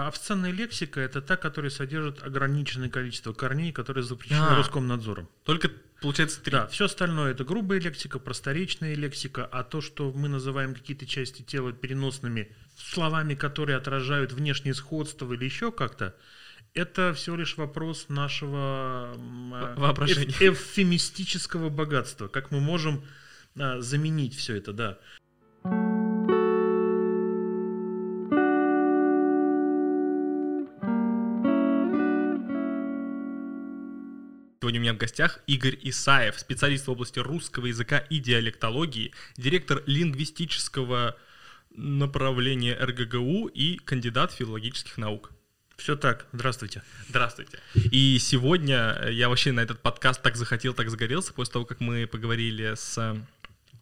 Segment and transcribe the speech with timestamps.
[0.00, 4.56] А обсценная лексика– это та, которая содержит ограниченное количество корней, которые запрещены А.
[4.56, 5.28] Роскомнадзором.
[5.44, 6.52] Только, получается, три.
[6.52, 11.42] Да, все остальное это грубая лексика, просторечная лексика, а то, что мы называем какие-то части
[11.42, 16.16] тела переносными словами, которые отражают внешнее сходство или еще как-то,
[16.72, 22.28] это всего лишь вопрос нашего эв- эвфемистического богатства.
[22.28, 23.04] Как мы можем
[23.58, 24.98] а, заменить все это, да.
[34.90, 41.16] Меня в гостях Игорь Исаев, специалист в области русского языка и диалектологии, директор лингвистического
[41.70, 45.30] направления РГГУ и кандидат филологических наук.
[45.76, 46.26] Все так.
[46.32, 46.82] Здравствуйте.
[47.08, 47.58] Здравствуйте.
[47.74, 52.06] И сегодня я вообще на этот подкаст так захотел, так загорелся, после того, как мы
[52.06, 53.16] поговорили с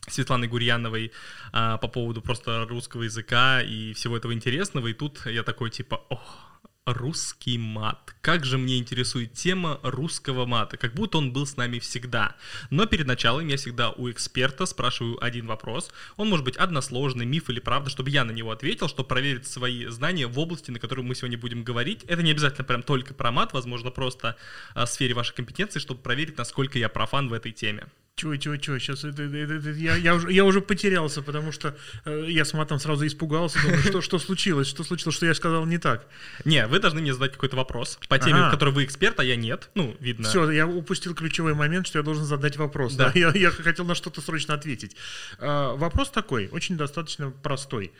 [0.08, 1.12] Светланой Гурьяновой
[1.52, 4.88] а, по поводу просто русского языка и всего этого интересного.
[4.88, 6.47] И тут я такой типа, ох,
[6.92, 8.14] русский мат.
[8.20, 12.36] Как же мне интересует тема русского мата, как будто он был с нами всегда.
[12.70, 15.90] Но перед началом я всегда у эксперта спрашиваю один вопрос.
[16.16, 19.86] Он может быть односложный, миф или правда, чтобы я на него ответил, чтобы проверить свои
[19.86, 22.04] знания в области, на которой мы сегодня будем говорить.
[22.04, 24.36] Это не обязательно прям только про мат, возможно, просто
[24.74, 27.86] а, в сфере вашей компетенции, чтобы проверить, насколько я профан в этой теме.
[28.18, 31.76] Чего, чего, чего, сейчас это, это- это- я, я, уже, я уже потерялся, потому что
[32.04, 35.64] э, я с матом сразу испугался, думаю, что, что случилось, что случилось, что я сказал
[35.66, 36.04] не так.
[36.44, 38.48] Не, вы должны мне задать какой-то вопрос по теме, Ага.
[38.48, 39.70] в которой вы эксперт, а я нет.
[39.76, 40.28] Ну, видно.
[40.28, 42.94] Все, я упустил ключевой момент, что я должен задать вопрос.
[42.96, 43.12] Да.
[43.14, 43.18] да.
[43.20, 44.96] Я, я хотел на что-то срочно ответить.
[45.38, 47.92] А, вопрос такой, очень достаточно простой.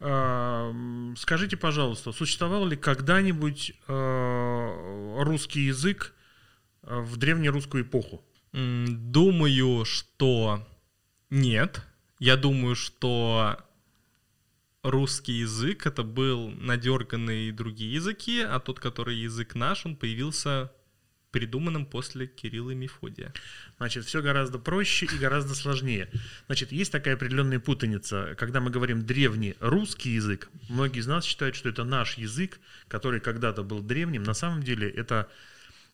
[0.00, 6.12] М, скажите, пожалуйста, существовал ли когда-нибудь а, русский язык
[6.82, 8.22] в древнерусскую эпоху?
[8.52, 10.66] Думаю, что
[11.30, 11.82] нет.
[12.18, 13.58] Я думаю, что
[14.82, 20.70] русский язык это был надерганные другие языки, а тот, который язык наш, он появился
[21.32, 23.32] придуманным после Кирилла и Мефодия.
[23.78, 26.10] Значит, все гораздо проще и гораздо сложнее.
[26.46, 28.34] Значит, есть такая определенная путаница.
[28.38, 33.20] Когда мы говорим древний русский язык, многие из нас считают, что это наш язык, который
[33.20, 34.22] когда-то был древним.
[34.22, 35.28] На самом деле это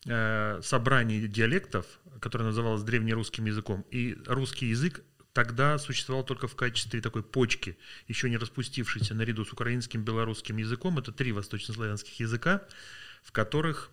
[0.05, 1.85] э, собрание диалектов,
[2.19, 3.85] которое называлось древнерусским языком.
[3.91, 5.01] И русский язык
[5.33, 7.77] тогда существовал только в качестве такой почки,
[8.07, 10.97] еще не распустившейся наряду с украинским, белорусским языком.
[10.99, 12.63] Это три восточнославянских языка,
[13.23, 13.91] в которых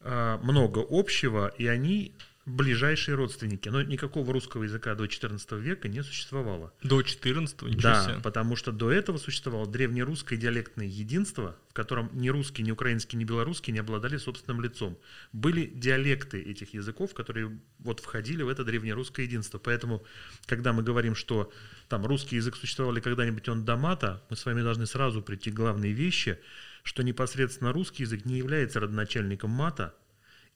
[0.00, 2.14] а, много общего, и они
[2.44, 3.68] ближайшие родственники.
[3.68, 6.72] Но никакого русского языка до XIV века не существовало.
[6.82, 8.20] До 14 ничего Да, себе.
[8.22, 13.24] потому что до этого существовало древнерусское диалектное единство, в котором ни русский, ни украинский, ни
[13.24, 14.98] белорусский не обладали собственным лицом.
[15.32, 19.58] Были диалекты этих языков, которые вот входили в это древнерусское единство.
[19.58, 20.04] Поэтому,
[20.46, 21.52] когда мы говорим, что
[21.88, 25.50] там русский язык существовал ли когда-нибудь он до мата, мы с вами должны сразу прийти
[25.50, 26.38] к главной вещи,
[26.82, 29.94] что непосредственно русский язык не является родоначальником мата,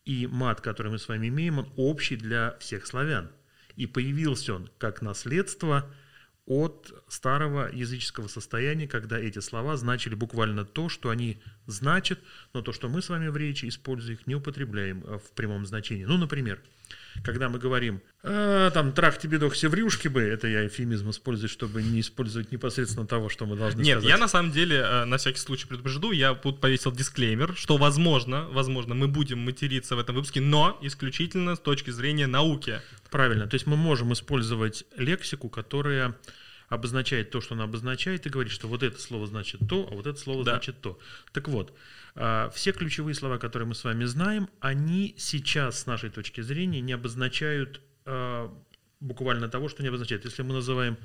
[0.06, 3.28] и мат, который мы с вами имеем, он общий для всех славян.
[3.74, 5.92] И появился он как наследство
[6.46, 12.20] от старого языческого состояния, когда эти слова значили буквально то, что они значат,
[12.54, 15.66] но то, что мы с вами в речи, используя их, не употребляем э, в прямом
[15.66, 16.04] значении.
[16.04, 16.60] Ну, например,
[17.26, 21.82] когда мы говорим «А, там трах тебе дох севрюшки бы, это я эфемизм использую, чтобы
[21.82, 24.08] не использовать непосредственно того, что мы должны Нет, сказать.
[24.08, 28.46] я на самом деле, э, на всякий случай предупрежду, я тут повесил дисклеймер, что возможно,
[28.50, 32.80] возможно, мы будем материться в этом выпуске, но исключительно с точки зрения науки.
[33.10, 33.46] Правильно.
[33.48, 36.14] То есть мы можем использовать лексику, которая
[36.68, 40.06] обозначает то, что она обозначает, и говорит, что вот это слово значит то, а вот
[40.06, 40.52] это слово Да.
[40.52, 40.98] значит то.
[41.32, 41.76] Так вот,
[42.14, 46.80] а, все ключевые слова, которые мы с вами знаем, они сейчас, с нашей точки зрения,
[46.80, 48.52] не обозначают а,
[49.00, 50.24] буквально того, что не обозначает.
[50.24, 50.96] Если мы называем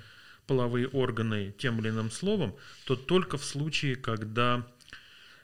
[0.48, 2.56] половые органы тем или иным словом,
[2.86, 4.68] то только в случае, когда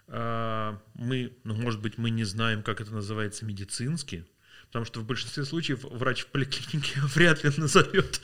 [0.07, 4.25] а, мы, ну, может быть, мы не знаем, как это называется медицински,
[4.67, 8.21] потому что в большинстве случаев врач в поликлинике вряд ли назовет,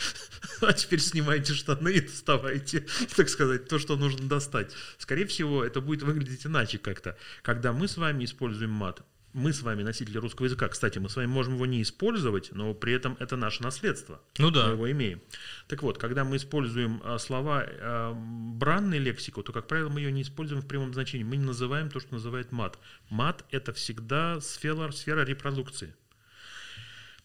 [0.62, 4.72] а теперь снимайте штаны и доставайте, так сказать, то, что нужно достать.
[4.98, 7.18] Скорее всего, это будет выглядеть иначе как-то.
[7.42, 9.04] Когда мы с вами используем мат,
[9.34, 12.74] мы с вами носители русского языка, кстати, мы с вами можем его не использовать, но
[12.74, 14.22] при этом это наше наследство.
[14.38, 14.70] Ну Мы да.
[14.72, 15.22] его имеем.
[15.68, 20.12] Так вот, когда мы используем а, слова а, бранной лексику, то, как правило, мы ее
[20.12, 21.24] не используем в прямом значении.
[21.24, 22.78] Мы не называем то, что называют мат.
[23.10, 25.96] Мат– это всегда сфера, сфера репродукции.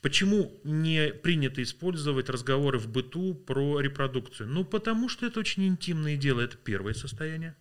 [0.01, 4.49] Почему не принято использовать разговоры в быту про репродукцию?
[4.49, 7.57] Ну, потому что это очень интимное дело, это первое состояние.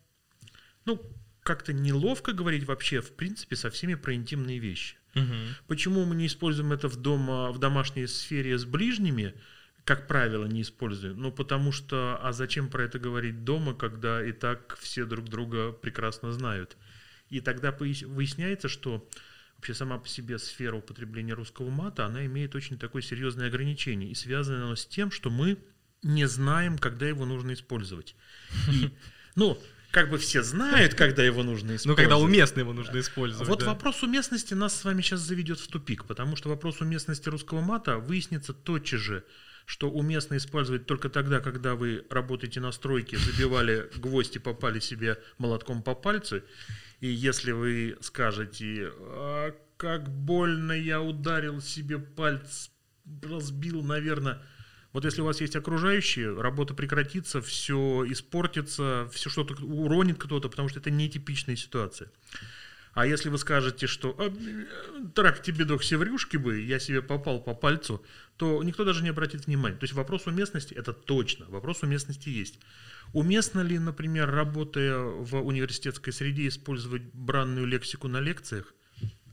[0.85, 1.01] Ну,
[1.41, 4.97] как-то неловко говорить вообще, в принципе, со всеми про интимные вещи.
[5.15, 5.55] Мгм.
[5.67, 9.33] Почему мы не используем это в, дома, в домашней сфере с ближними,
[9.83, 11.15] как правило, не использую.
[11.15, 15.71] Ну, потому что, а зачем про это говорить дома, когда и так все друг друга
[15.71, 16.75] прекрасно знают?
[17.29, 19.07] И тогда выясняется, что
[19.57, 24.09] вообще сама по себе сфера употребления русского мата, она имеет очень такое серьезное ограничение.
[24.09, 25.57] И связано оно с тем, что мы
[26.03, 28.15] не знаем, когда его нужно использовать.
[28.71, 28.91] И,
[29.35, 29.57] ну,
[29.91, 31.87] как бы все знают, когда его нужно использовать.
[31.87, 33.47] Ну, когда уместно его нужно использовать.
[33.47, 33.65] Вот да.
[33.65, 37.97] вопрос уместности нас с вами сейчас заведет в тупик, потому что вопрос уместности русского мата
[37.97, 39.23] выяснится тотчас же,
[39.67, 45.17] что уместно использовать только тогда, когда вы работаете на стройке, забивали гвоздь и попали себе
[45.37, 46.41] молотком по пальцу,
[47.01, 52.71] и если вы скажете, а, как больно я ударил себе палец,
[53.21, 54.41] разбил, наверное,
[54.93, 60.69] вот если у вас есть окружающие, работа прекратится, все испортится, все что-то уронит кто-то, потому
[60.69, 62.09] что это нетипичная ситуация.
[62.97, 64.33] А если вы скажете, что а,
[65.13, 68.03] трак тебе док севрюшки бы, я себе попал по пальцу,
[68.37, 69.75] то никто даже не обратит внимания.
[69.75, 72.59] То есть вопрос уместности– это точно, вопрос уместности есть.
[73.13, 78.73] Уместно ли, например, работая в университетской среде, использовать бранную лексику на лекциях?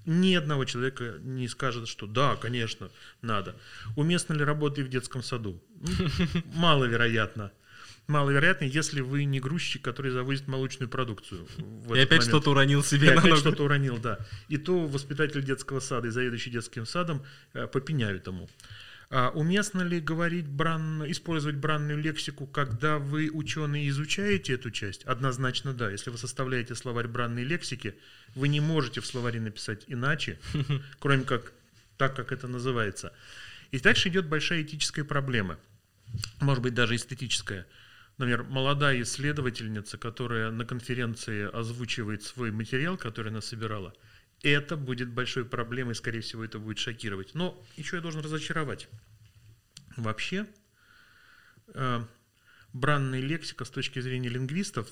[0.04, 2.90] Ни одного человека не скажет, что да, конечно,
[3.22, 3.56] надо.
[3.96, 5.64] Уместно ли работать в детском саду?
[6.54, 7.50] Маловероятно.
[8.06, 11.46] Маловероятно, если вы не грузчик, который завозит молочную продукцию.
[11.94, 13.08] И опять что-то уронил себе.
[13.08, 14.18] И опять что-то уронил, да.
[14.48, 17.24] И то воспитатель детского сада и заведующий детским садом
[17.54, 18.48] э, попеняют ему.
[19.10, 21.10] А уместно ли говорить бран...
[21.10, 25.04] использовать бранную лексику, когда вы, ученые, изучаете эту часть?
[25.04, 25.90] Однозначно да.
[25.90, 27.94] Если вы составляете словарь бранной лексики,
[28.34, 30.38] вы не можете в словаре написать иначе,
[30.98, 31.52] кроме как
[31.96, 33.12] так, как это называется.
[33.70, 35.58] И дальше идет большая этическая проблема,
[36.40, 37.66] может быть, даже эстетическая.
[38.18, 43.92] Например, молодая исследовательница, которая на конференции озвучивает свой материал, который она собирала–
[44.50, 47.34] это будет большой проблемой, скорее всего, это будет шокировать.
[47.34, 48.88] Но еще я должен разочаровать.
[49.96, 50.46] Вообще,
[51.68, 52.04] э,
[52.72, 54.88] бранная лексика с точки зрения лингвистов,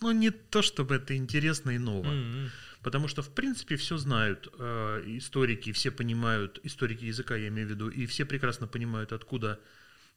[0.00, 2.06] ну, не то чтобы это интересно и ново.
[2.06, 2.48] Mm-hmm.
[2.82, 7.70] Потому что, в принципе, все знают э, историки, все понимают, историки языка я имею в
[7.70, 9.60] виду, и все прекрасно понимают, откуда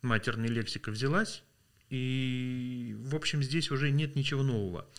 [0.01, 1.43] матерная лексика взялась.
[1.89, 4.89] И, в общем, здесь уже нет ничего нового.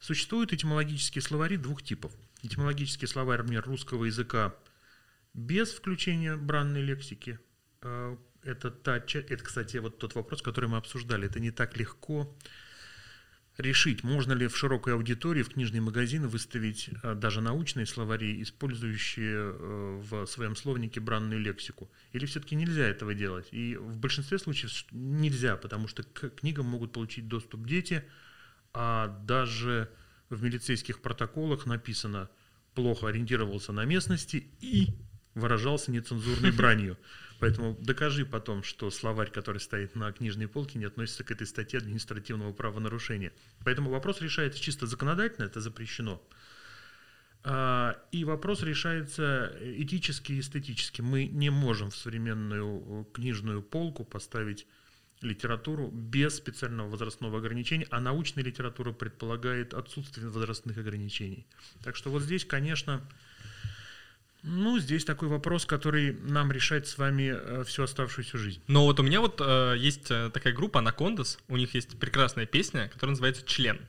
[0.00, 2.12] Существуют этимологические словари двух типов–
[2.44, 4.54] этимологический словарь, например, русского языка
[5.32, 7.38] без включения бранной лексики.
[7.80, 11.26] А, это, та, это, кстати, вот тот вопрос, который мы обсуждали.
[11.26, 12.36] Это не так легко
[13.56, 19.36] решить, можно ли в широкой аудитории, в книжные магазины выставить а, даже научные словари, использующие
[19.36, 21.90] а, в своем словнике бранную лексику.
[22.12, 23.48] Или все-таки нельзя этого делать?
[23.52, 28.04] И в большинстве случаев нельзя, потому что к книгам могут получить доступ дети,
[28.72, 29.88] а даже
[30.30, 32.28] в милицейских протоколах написано
[32.74, 34.88] «плохо ориентировался на местности и
[35.34, 36.96] выражался нецензурной бранью».
[37.40, 41.78] Поэтому докажи потом, что словарь, который стоит на книжной полке, не относится к этой статье
[41.78, 43.32] административного правонарушения.
[43.64, 46.22] Поэтому вопрос решается чисто законодательно, это запрещено.
[47.42, 51.02] А, и вопрос решается этически и эстетически.
[51.02, 54.66] Мы не можем в современную книжную полку поставить
[55.20, 61.46] литературу без специального возрастного ограничения, а научная литература предполагает отсутствие возрастных ограничений.
[61.82, 63.02] Так что вот здесь, конечно,
[64.44, 68.60] ну, здесь такой вопрос, который нам решать с вами э, всю оставшуюся жизнь.
[68.66, 72.44] Но вот у меня вот э, есть э, такая группа Анакондас, у них есть прекрасная
[72.44, 73.80] песня, которая называется «Член».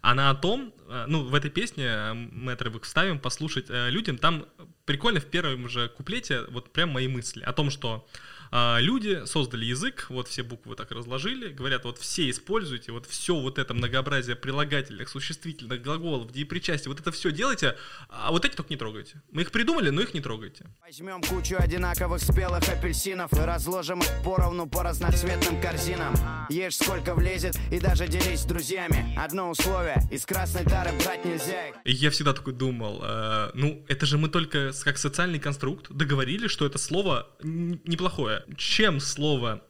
[0.00, 4.46] Она о том, э, ну, в этой песне мы отрывок вставим, послушать людям, там
[4.84, 8.08] прикольно в первом же куплете вот прям мои мысли о том, что
[8.52, 13.38] а, люди создали язык, вот все буквы так разложили, говорят, вот все используйте, вот все
[13.38, 17.76] вот это многообразие прилагательных, существительных, глаголов, депричастий, вот это все делайте,
[18.08, 19.22] а вот эти только не трогайте.
[19.30, 20.66] Мы их придумали, но их не трогайте.
[20.84, 26.14] Возьмем кучу одинаковых спелых апельсинов и разложим их поровну по разноцветным корзинам.
[26.48, 29.14] Ешь сколько влезет и даже делись с друзьями.
[29.16, 31.72] Одно условие, из красной тары брать нельзя.
[31.84, 36.66] Я всегда такой думал, э, ну это же мы только как социальный конструкт договорились, что
[36.66, 39.62] это слово неплохое чем слово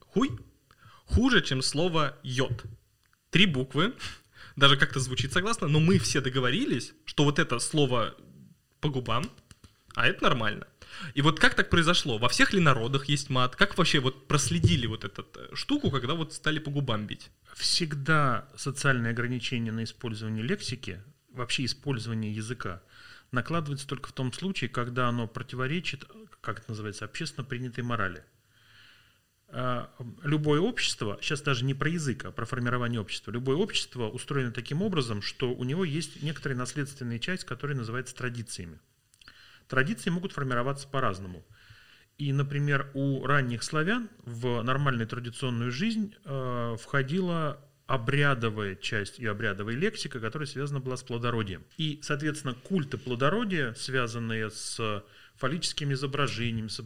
[0.00, 0.30] хуй
[1.06, 2.64] хуже, чем слово йод.
[3.30, 3.94] Три буквы,
[4.56, 8.14] даже как-то звучит согласно, но мы все договорились, что вот это слово
[8.80, 9.24] по губам,
[9.94, 10.66] а это нормально.
[11.14, 12.18] И вот как так произошло?
[12.18, 13.56] Во всех ли народах есть мат?
[13.56, 17.30] Как вообще вот проследили вот эту э, штуку, когда вот стали по губам бить?
[17.54, 22.82] Всегда социальные ограничения на использование лексики, вообще использование языка,
[23.32, 26.06] накладывается только в том случае, когда оно противоречит
[26.42, 28.24] как это называется, общественно принятой морали.
[29.48, 29.90] А,
[30.22, 34.82] любое общество, сейчас даже не про язык, а про формирование общества, любое общество устроено таким
[34.82, 38.80] образом, что у него есть некоторая наследственная часть, которая называется традициями.
[39.68, 41.46] Традиции могут формироваться по-разному.
[42.18, 49.74] И, например, у ранних славян в нормальную традиционную жизнь э, входила обрядовая часть и обрядовая
[49.74, 51.64] лексика, которая связана была с плодородием.
[51.76, 55.04] И, соответственно, культы плодородия, связанные с
[55.36, 56.80] фаллическими изображениями, с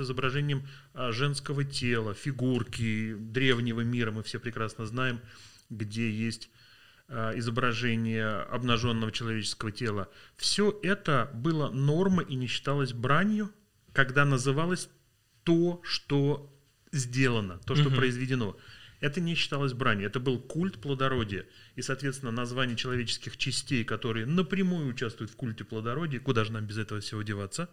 [0.00, 5.20] изображением а, женского тела, фигурки древнего мира, мы все прекрасно знаем,
[5.70, 6.50] где есть
[7.08, 10.08] а, изображение обнаженного человеческого тела.
[10.36, 13.50] Все это было нормой и не считалось бранью,
[13.92, 14.88] когда называлось
[15.44, 16.52] то, что
[16.92, 17.96] сделано, то, что угу.
[17.96, 18.56] произведено.
[19.02, 21.44] Это не считалось бранью, это был культ плодородия.
[21.74, 26.78] И, соответственно, название человеческих частей, которые напрямую участвуют в культе плодородия, куда же нам без
[26.78, 27.68] этого всего деваться,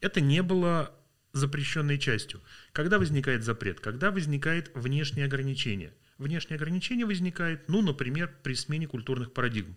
[0.00, 0.94] это не было
[1.32, 2.40] запрещенной частью.
[2.72, 3.80] Когда возникает запрет?
[3.80, 5.92] Когда возникает внешнее ограничение?
[6.16, 9.76] Внешнее ограничение возникает, ну, например, при смене культурных парадигм.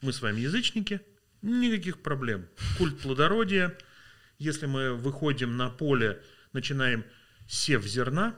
[0.00, 1.02] Мы с вами язычники,
[1.40, 2.48] никаких проблем.
[2.78, 3.78] Культ плодородия,
[4.38, 6.20] если мы выходим на поле,
[6.52, 7.04] начинаем
[7.46, 8.34] сев зерна,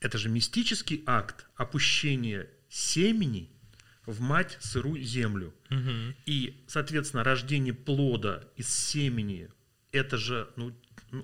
[0.00, 3.50] это же мистический акт опущения семени
[4.06, 5.54] в мать сырую землю.
[5.70, 6.14] Угу.
[6.26, 9.50] И, соответственно, рождение плода из семени,
[9.92, 10.72] это же, ну,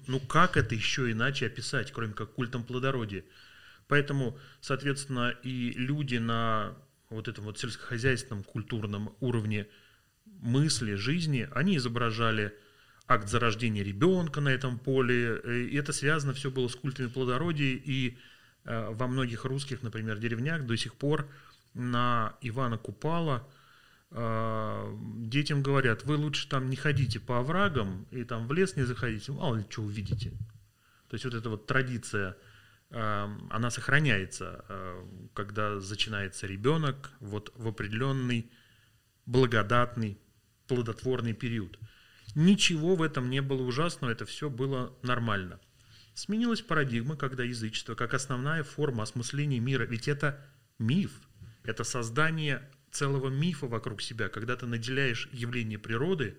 [0.07, 3.25] ну как это еще иначе описать, кроме как культом плодородия?
[3.87, 6.77] Поэтому, соответственно, и люди на
[7.11, 9.69] вот этом вот сельскохозяйственном культурном уровне
[10.25, 12.55] мысли, жизни, они изображали
[13.07, 15.39] акт зарождения ребенка на этом поле,
[15.69, 18.21] и это связано все было с культами плодородия, и Э,
[18.65, 21.29] во многих русских, например, деревнях до сих пор
[21.75, 23.47] на Ивана Купала
[24.11, 28.85] э, детям говорят, вы лучше там не ходите по оврагам и там в лес не
[28.85, 30.31] заходите, мало ли что увидите.
[31.09, 32.37] То есть вот эта вот традиция,
[32.91, 34.65] э, она сохраняется,
[35.35, 38.51] когда начинается ребенок вот в определенный
[39.27, 40.19] благодатный,
[40.69, 41.79] плодотворный период.
[42.35, 45.61] Ничего в этом не было ужасного, это все было нормально.
[46.15, 50.41] Сменилась парадигма, когда язычество, как основная форма осмысления мира, ведь это
[50.79, 51.11] миф,
[51.65, 56.37] это создание целого мифа вокруг себя, когда ты наделяешь явления природы,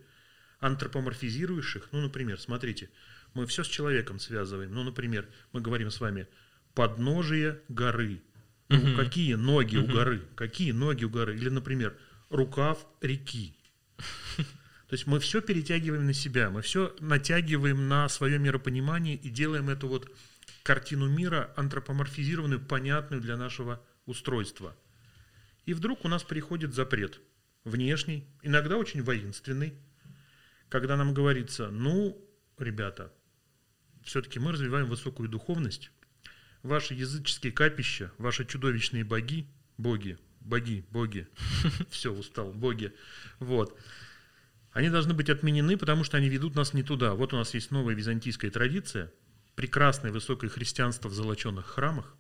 [0.60, 2.90] антропоморфизируешь их, ну, например, смотрите,
[3.34, 6.28] мы все с человеком связываем, ну, например, мы говорим с вами
[6.74, 8.22] подножие горы,
[8.70, 8.96] ну, угу.
[8.96, 9.88] какие ноги угу.
[9.88, 11.98] у горы, какие ноги у горы, или, например,
[12.30, 13.58] рукав реки,
[14.88, 19.70] то есть мы все перетягиваем на себя, мы все натягиваем на свое миропонимание и делаем
[19.70, 20.16] эту вот
[20.64, 24.76] картину мира антропоморфизированную, понятную для нашего устройства.
[25.66, 27.20] И вдруг у нас приходит запрет,
[27.64, 29.74] внешний, иногда очень воинственный,
[30.70, 32.24] когда нам говорится, ну,
[32.60, 33.12] ребята,
[34.04, 35.90] все-таки мы развиваем высокую духовность,
[36.62, 41.28] ваши языческие капища, ваши чудовищные боги, боги, боги, боги,
[41.90, 42.94] все, устал, боги,
[43.40, 43.80] вот,
[44.76, 47.14] они должны быть отменены, потому что они ведут нас не туда.
[47.14, 49.10] Вот у нас есть новая византийская традиция,
[49.56, 52.14] прекрасное высокое христианство в золоченных храмах.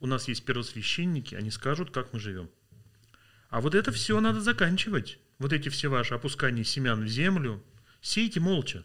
[0.00, 2.50] У нас есть первосвященники, они скажут, как мы живем.
[3.48, 5.20] А вот это все надо заканчивать.
[5.38, 7.62] Вот эти все ваши опускания семян в землю.
[8.00, 8.84] Сейте молча.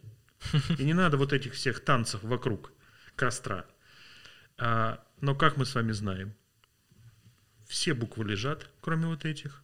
[0.77, 2.73] И не надо вот этих всех танцев вокруг
[3.15, 3.65] костра.
[4.59, 6.35] А, но как мы с вами знаем,
[7.67, 9.63] все буквы лежат, кроме вот этих.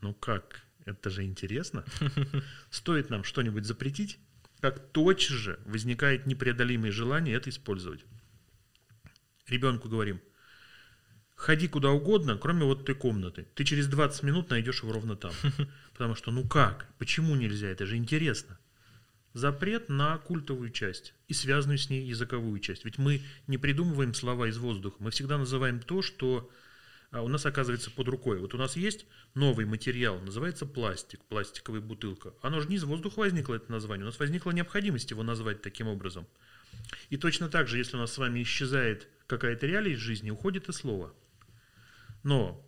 [0.00, 0.64] Ну как?
[0.84, 1.84] Это же интересно.
[2.70, 4.18] Стоит нам что-нибудь запретить,
[4.60, 8.04] как тотчас же возникает непреодолимое желание это использовать.
[9.46, 10.20] Ребенку говорим,
[11.34, 13.46] ходи куда угодно, кроме вот этой комнаты.
[13.54, 15.32] Ты через 20 минут найдешь его ровно там.
[15.92, 18.58] Потому что, ну как, почему нельзя, это же интересно.
[19.32, 22.84] Запрет на культовую часть и связанную с ней языковую часть.
[22.84, 26.50] Ведь мы не придумываем слова из воздуха, мы всегда называем то, что
[27.22, 28.38] у нас оказывается под рукой.
[28.38, 32.34] Вот у нас есть новый материал, называется пластик, пластиковая бутылка.
[32.42, 34.04] Оно же не из воздуха возникло, это название.
[34.04, 36.26] У нас возникла необходимость его назвать таким образом.
[37.10, 40.68] И точно так же, если у нас с вами исчезает какая-то реалия из жизни, уходит
[40.68, 41.14] и слово.
[42.22, 42.64] Но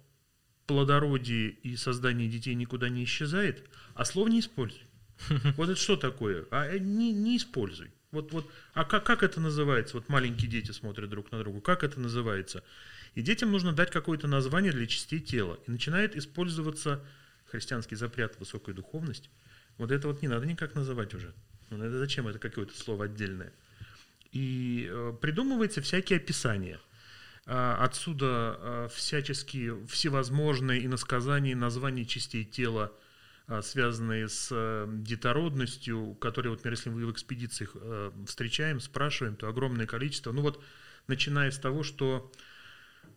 [0.67, 4.83] плодородие и создание детей никуда не исчезает, а слов не используй.
[5.57, 6.47] Вот это что такое?
[6.51, 7.91] А э, не, не используй.
[8.11, 9.97] Вот, вот, а как, как это называется?
[9.97, 11.61] Вот маленькие дети смотрят друг на друга.
[11.61, 12.63] Как это называется?
[13.17, 15.59] И детям нужно дать какое-то название для частей тела.
[15.67, 17.03] И начинает использоваться
[17.47, 19.31] христианский запрет высокой духовность.
[19.79, 21.33] Вот это вот не надо никак называть уже.
[21.71, 23.55] Ну, это зачем это какое-то слово отдельное?
[24.33, 26.79] И э, придумываются всякие описания.
[27.47, 32.93] А, отсюда а, всяческие всевозможные иносказания, названия частей тела,
[33.47, 39.49] а, связанные с а, детородностью, которые, вот, если мы в экспедициях а, встречаем, спрашиваем, то
[39.49, 40.33] огромное количество.
[40.33, 40.63] Ну вот,
[41.07, 42.31] начиная с того, что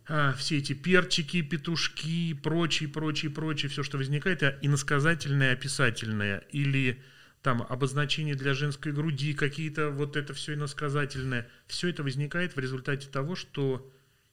[0.08, 7.02] а, все эти перчики, петушки, прочие, прочие, прочие, все, что возникает, иносказательное, описательное или
[7.42, 11.48] там обозначения для женской груди, какие-то вот это все иносказательное.
[11.66, 13.90] Все это возникает в результате того, что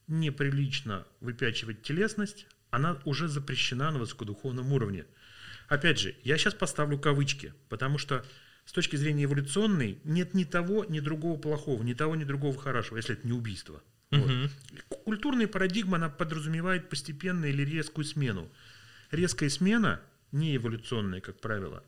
[0.08, 5.06] неприлично выпячивать телесность, она уже запрещена на высокодуховном уровне.
[5.68, 8.24] Опять же, я сейчас поставлю кавычки, потому что
[8.64, 12.96] с точки зрения эволюционной нет ни того, ни другого плохого, ни того, ни другого хорошего,
[12.96, 13.82] если это не убийство.
[14.10, 14.26] Вот.
[14.26, 14.50] Мгм.
[15.04, 18.50] Культурная парадигма, она подразумевает постепенную или резкую смену.
[19.10, 20.00] Резкая смена,
[20.32, 21.84] не эволюционная, как правило,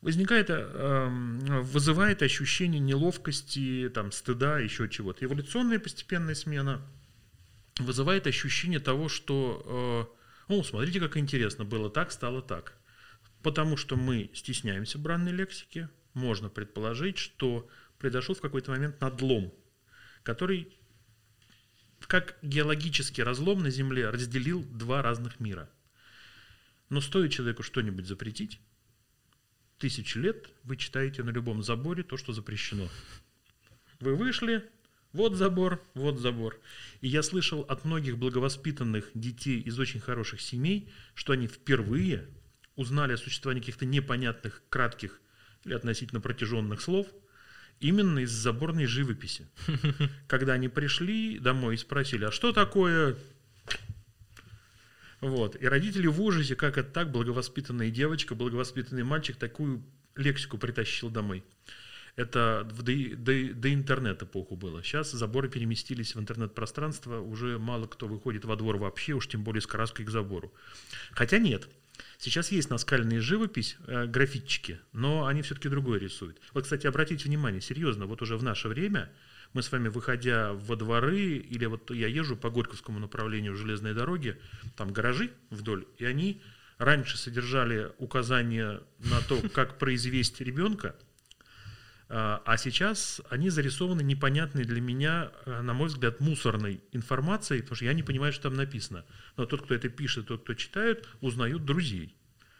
[0.00, 5.24] возникает, эм, вызывает ощущение неловкости, там, стыда, еще чего-то.
[5.24, 6.80] Эволюционная постепенная смена
[7.78, 10.14] вызывает ощущение того, что,
[10.48, 12.74] о, смотрите, как интересно, было так, стало так.
[13.42, 19.52] Потому что мы стесняемся бранной лексики, можно предположить, что произошел в какой-то момент надлом,
[20.22, 20.72] который,
[22.06, 25.68] как геологический разлом на Земле, разделил два разных мира.
[26.88, 28.60] Но стоит человеку что-нибудь запретить,
[29.78, 32.88] тысячи лет вы читаете на любом заборе то, что запрещено.
[34.00, 34.68] Вы вышли,
[35.12, 36.60] вот забор, вот забор.
[37.00, 42.28] И я слышал от многих благовоспитанных детей из очень хороших семей, что они впервые
[42.76, 45.20] узнали о существовании каких-то непонятных, кратких
[45.64, 47.08] или относительно протяженных слов
[47.80, 49.46] именно из заборной живописи.
[50.28, 53.16] Когда они пришли домой и спросили, а что такое...
[55.20, 55.60] Вот.
[55.60, 59.82] И родители в ужасе, как это так, благовоспитанная девочка, благовоспитанный мальчик такую
[60.14, 61.44] лексику притащил домой.
[62.14, 64.82] Это в до, до, до интернета эпоху было.
[64.82, 69.60] Сейчас заборы переместились в интернет-пространство, уже мало кто выходит во двор вообще, уж тем более
[69.60, 70.52] с краской к забору.
[71.12, 71.68] Хотя нет,
[72.18, 76.40] Сейчас есть наскальная живопись, э, графитчики, но они все-таки другое рисуют.
[76.52, 79.10] Вот, кстати, обратите внимание, серьезно, вот уже в наше время
[79.52, 84.38] мы с вами, выходя во дворы, или вот я езжу по Горьковскому направлению железной дороги,
[84.76, 86.42] там гаражи вдоль, и они
[86.78, 90.96] раньше содержали указания на то, как произвести ребенка,
[92.10, 97.76] а а сейчас они зарисованы непонятной для меня, э, на мой взгляд, мусорной информацией, потому
[97.76, 99.04] что я не понимаю, что там написано.
[99.36, 102.14] Но тот, кто это пишет, тот, кто читает, узнают друзей.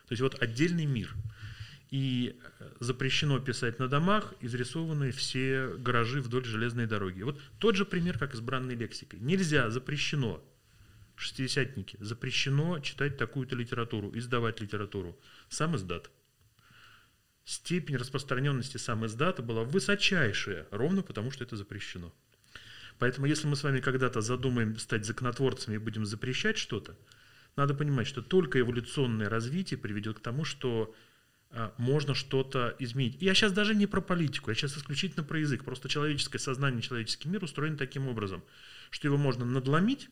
[0.07, 1.14] То есть вот отдельный мир.
[1.90, 7.23] И э, запрещено писать на домах, изрисованы все гаражи вдоль железной дороги.
[7.23, 9.19] Вот тот же пример, как с бранной лексикой.
[9.21, 10.45] Нельзя, запрещено,
[11.15, 15.19] шестидесятники, запрещено читать такую-то литературу, издавать литературу.
[15.49, 16.11] Сам издат
[17.49, 22.13] степень распространенности сам издата была высочайшая, ровно потому что это запрещено.
[22.99, 26.95] Поэтому если мы с вами когда-то задумаем стать законотворцами и будем запрещать что-то,
[27.56, 30.95] надо понимать, что только эволюционное развитие приведет к тому, что
[31.50, 33.17] а, можно что-то изменить.
[33.23, 35.65] И я сейчас даже не про политику, я сейчас исключительно про язык.
[35.65, 38.45] Просто человеческое сознание, человеческий мир устроен таким образом,
[38.91, 40.11] что его можно надломить,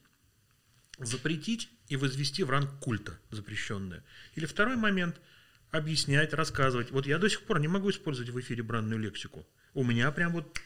[0.99, 4.03] запретить и возвести в ранг культа запрещенное.
[4.37, 5.21] Или второй момент–
[5.77, 6.91] объяснять, рассказывать.
[6.91, 9.47] Вот я до сих пор не могу использовать в эфире бранную лексику.
[9.75, 10.59] У меня прям вот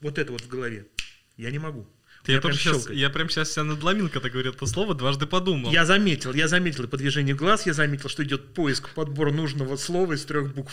[0.00, 0.88] вот это вот в голове.
[1.36, 1.86] Я не могу.
[2.26, 5.72] Я, тоже прям сейчас, я прям сейчас себя надломил, когда говорил это слово, дважды подумал.
[5.72, 9.76] Я заметил, я заметил и по движению глаз, я заметил, что идет поиск, подбор нужного
[9.76, 10.72] слова из трех букв.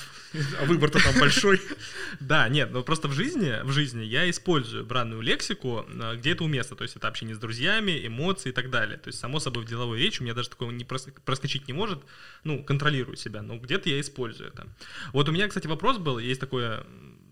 [0.62, 1.60] А выбор-то там большой.
[2.20, 6.44] Да, нет, но просто в жизни, в жизни я использую бранную лексику, э, где это
[6.44, 6.76] уместно.
[6.76, 8.98] То есть это общение с друзьями, эмоции и так далее.
[8.98, 11.74] То есть, само собой, в деловой речи у меня даже такого не прос- проскочить не
[11.74, 12.00] может.
[12.44, 14.68] Ну, контролирую себя, но где-то я использую это.
[15.14, 16.20] Вот у меня, кстати, вопрос был.
[16.20, 16.86] Есть такое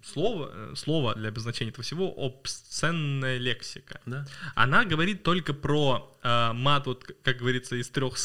[0.08, 4.00] слово, э, слово для обозначения этого всего, обсценная лексика.
[4.06, 4.26] Да?
[4.56, 8.16] Она говорит только про э, мат, вот, как говорится, из трех,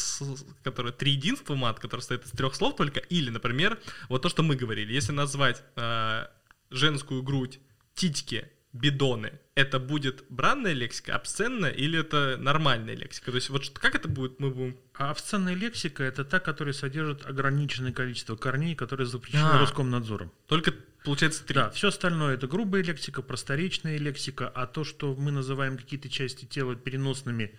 [0.63, 4.43] который три единства мат, который состоит из трех слов только, или, например, вот то, что
[4.43, 6.27] мы говорили, если назвать э,
[6.69, 7.59] женскую грудь
[7.93, 13.31] титьки, бидоны, это будет бранная лексика, обсценная, или это нормальная лексика?
[13.31, 14.77] То есть вот как это будет, мы будем...
[14.95, 19.59] А обсценная лексика– это та, которая содержит ограниченное количество корней, которые запрещены А.
[19.59, 20.31] Роскомнадзором.
[20.47, 20.73] Только,
[21.05, 21.53] получается, три.
[21.53, 26.45] Да, все остальное это грубая лексика, просторечная лексика, а то, что мы называем какие-то части
[26.45, 27.57] тела переносными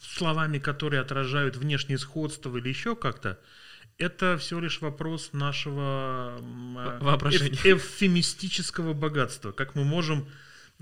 [0.00, 3.40] словами, которые отражают внешнее сходство или еще как-то,
[3.98, 6.38] это всего лишь вопрос нашего
[7.00, 7.56] Воображения.
[7.64, 9.52] эв- эвфемистического богатства.
[9.52, 10.28] Как мы можем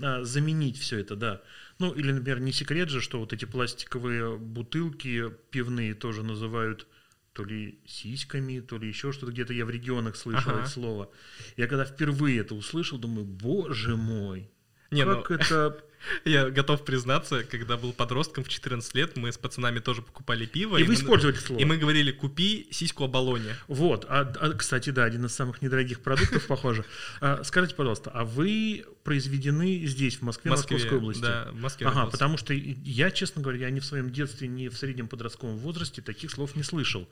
[0.01, 1.41] а, заменить все это, да.
[1.79, 6.87] Ну, или, например, не секрет же, что вот эти пластиковые бутылки пивные тоже называют
[7.33, 9.31] то ли сиськами, то ли еще что-то.
[9.31, 10.61] Где-то я в регионах слышал Ага.
[10.61, 11.09] это слово.
[11.57, 14.51] Я когда впервые это услышал, думаю, боже мой,
[14.91, 15.83] Не, ну- как это
[16.25, 20.77] Я готов признаться, когда был подростком в 14 лет, мы с пацанами тоже покупали пиво.
[20.77, 21.59] И вы мы- использовали слово.
[21.59, 23.55] И мы говорили, купи сиську оболоне.
[23.67, 26.85] Вот, а, а, кстати, да, один из самых недорогих продуктов, похоже.
[27.21, 31.21] А, Скажите, пожалуйста, а вы произведены здесь, в Москве, В Москве, Московской области?
[31.21, 32.11] да, в Москве Ага, родился.
[32.17, 36.01] потому что я, честно говоря, я ни в своем детстве, ни в среднем подростковом возрасте
[36.01, 37.07] таких слов не слышал.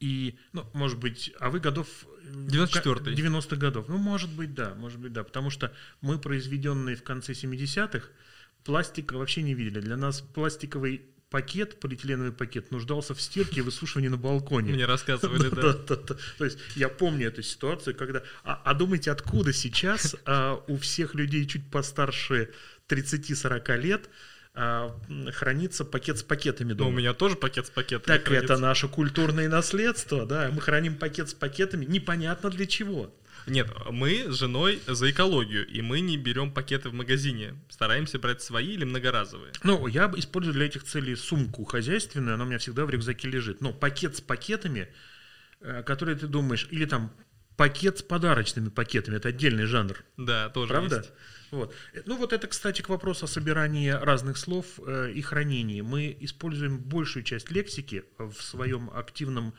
[0.00, 1.86] И, ну, может быть, а вы годов...
[2.24, 3.14] э, 94-й.
[3.14, 3.86] 90-х годов.
[3.88, 5.22] Ну, может быть, да, может быть, да.
[5.22, 8.08] Потому что мы, произведенные в конце 70-х,
[8.64, 9.80] пластика вообще не видели.
[9.80, 14.72] Для нас пластиковый пакет, полиэтиленовый пакет, нуждался в стирке и высушивании на балконе.
[14.72, 15.72] Мне рассказывали, да.
[15.74, 18.22] То есть я помню эту ситуацию, когда...
[18.44, 22.50] А, а думаете, откуда сейчас а, у всех людей чуть постарше
[22.88, 24.08] 30-40 лет
[24.54, 24.96] а,
[25.32, 26.98] хранится пакет с пакетами Но у дома?
[26.98, 28.16] меня тоже пакет с пакетами.
[28.16, 28.54] Так хранится.
[28.54, 30.50] это наше культурное наследство, да.
[30.52, 33.12] Мы храним пакет с пакетами непонятно для чего.
[33.46, 37.54] Нет, мы с женой за экологию, и мы не берем пакеты в магазине.
[37.68, 39.52] Стараемся брать свои или многоразовые.
[39.62, 43.60] Ну, я использую для этих целей сумку хозяйственную, она у меня всегда в рюкзаке лежит.
[43.60, 44.88] Но пакет с пакетами,
[45.60, 47.12] э, которые ты думаешь, или там
[47.56, 50.04] пакет с подарочными пакетами, это отдельный жанр.
[50.16, 50.96] Да, тоже Правда?
[50.96, 51.12] есть.
[51.50, 51.74] Вот.
[51.92, 55.80] Э, Ну вот это, кстати, к вопросу о собирании разных слов э, и хранении.
[55.80, 59.54] Мы используем большую часть лексики в своем активном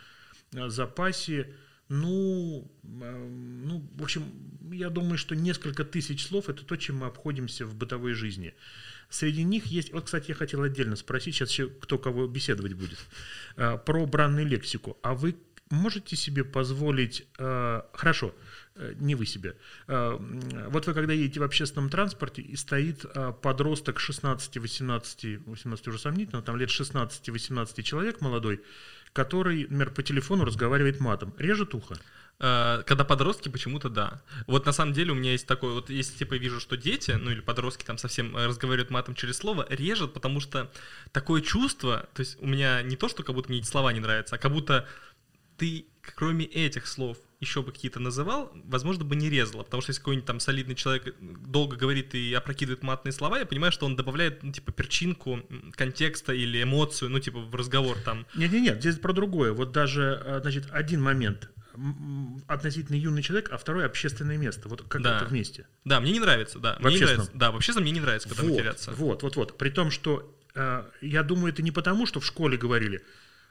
[0.54, 1.54] э, запасе.
[1.88, 3.28] Ну, э,
[3.64, 4.24] ну, в общем,
[4.72, 8.54] я думаю, что несколько тысяч слов это то, чем мы обходимся в бытовой жизни.
[9.10, 13.00] Среди них есть, вот, кстати, я хотел отдельно спросить, сейчас еще кто кого беседовать будет,
[13.56, 14.98] э, про бранную лексику.
[15.04, 15.36] А вы
[15.70, 18.36] можете себе позволить, э, хорошо,
[18.76, 19.56] э, не вы себе,
[19.88, 23.06] вот вы когда едете в общественном транспорте и стоит
[23.42, 28.62] подросток 16-18, 18 уже сомнительно, там лет 16-18 человек молодой,
[29.16, 31.96] который, например, по телефону разговаривает матом, режет ухо.
[32.40, 34.22] Э, Когда подростки, почему-то да.
[34.46, 37.32] Вот на самом деле у меня есть такой, вот если типа вижу, что дети, ну
[37.32, 40.70] или подростки там совсем э, разговаривают матом через слово, режет, потому что
[41.14, 44.02] такое чувство, то есть у меня не то, что как будто мне эти слова не
[44.02, 44.86] нравятся, а как будто
[45.56, 50.02] ты, кроме этих слов, еще бы какие-то называл, возможно, бы не резало, потому что если
[50.02, 54.44] какой-нибудь там солидный человек долго говорит и опрокидывает матные слова, я понимаю, что он добавляет,
[54.44, 55.42] ну, типа, перчинку
[55.76, 58.26] контекста или эмоцию, ну, типа, в разговор там.
[58.36, 59.54] Нет, нет, нет, здесь про другое.
[59.54, 61.50] Вот даже, э, значит, один момент
[62.48, 64.70] относительно юный человек, а второй общественное место.
[64.70, 65.18] Вот как Да.
[65.18, 65.68] это вместе.
[65.84, 66.76] Да, мне не нравится, да.
[66.76, 67.16] В Мне не общественном?
[67.18, 68.92] нравится, да, в общественном мне не нравится, когда вот, матерятся.
[68.92, 69.58] вот, вот, вот.
[69.58, 73.04] При том, что э, я думаю, это не потому, что в школе говорили,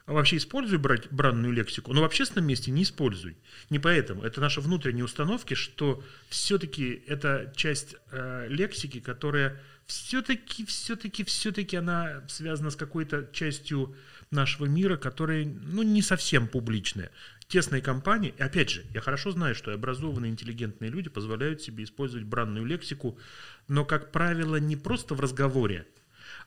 [0.06, 3.38] а вообще используй брать бранную лексику, но в общественном месте не используй.
[3.70, 4.22] Не поэтому.
[4.22, 12.22] Это наши внутренние установки, что все-таки это часть э, лексики, которая все-таки, все-таки, все-таки она
[12.28, 13.96] связана с какой-то частью
[14.30, 17.10] нашего мира, которая, ну, не совсем публичная.
[17.48, 22.26] Тесные компании, и опять же, я хорошо знаю, что образованные, интеллигентные люди позволяют себе использовать
[22.26, 23.18] бранную лексику,
[23.68, 25.86] но, как правило, не просто в разговоре,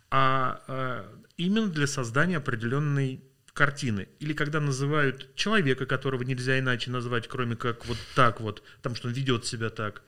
[0.10, 3.24] а э, именно для создания определенной
[3.58, 4.08] картины.
[4.20, 9.08] Или когда называют человека, которого нельзя иначе назвать, кроме как вот так вот, потому что
[9.08, 10.04] он ведет себя так.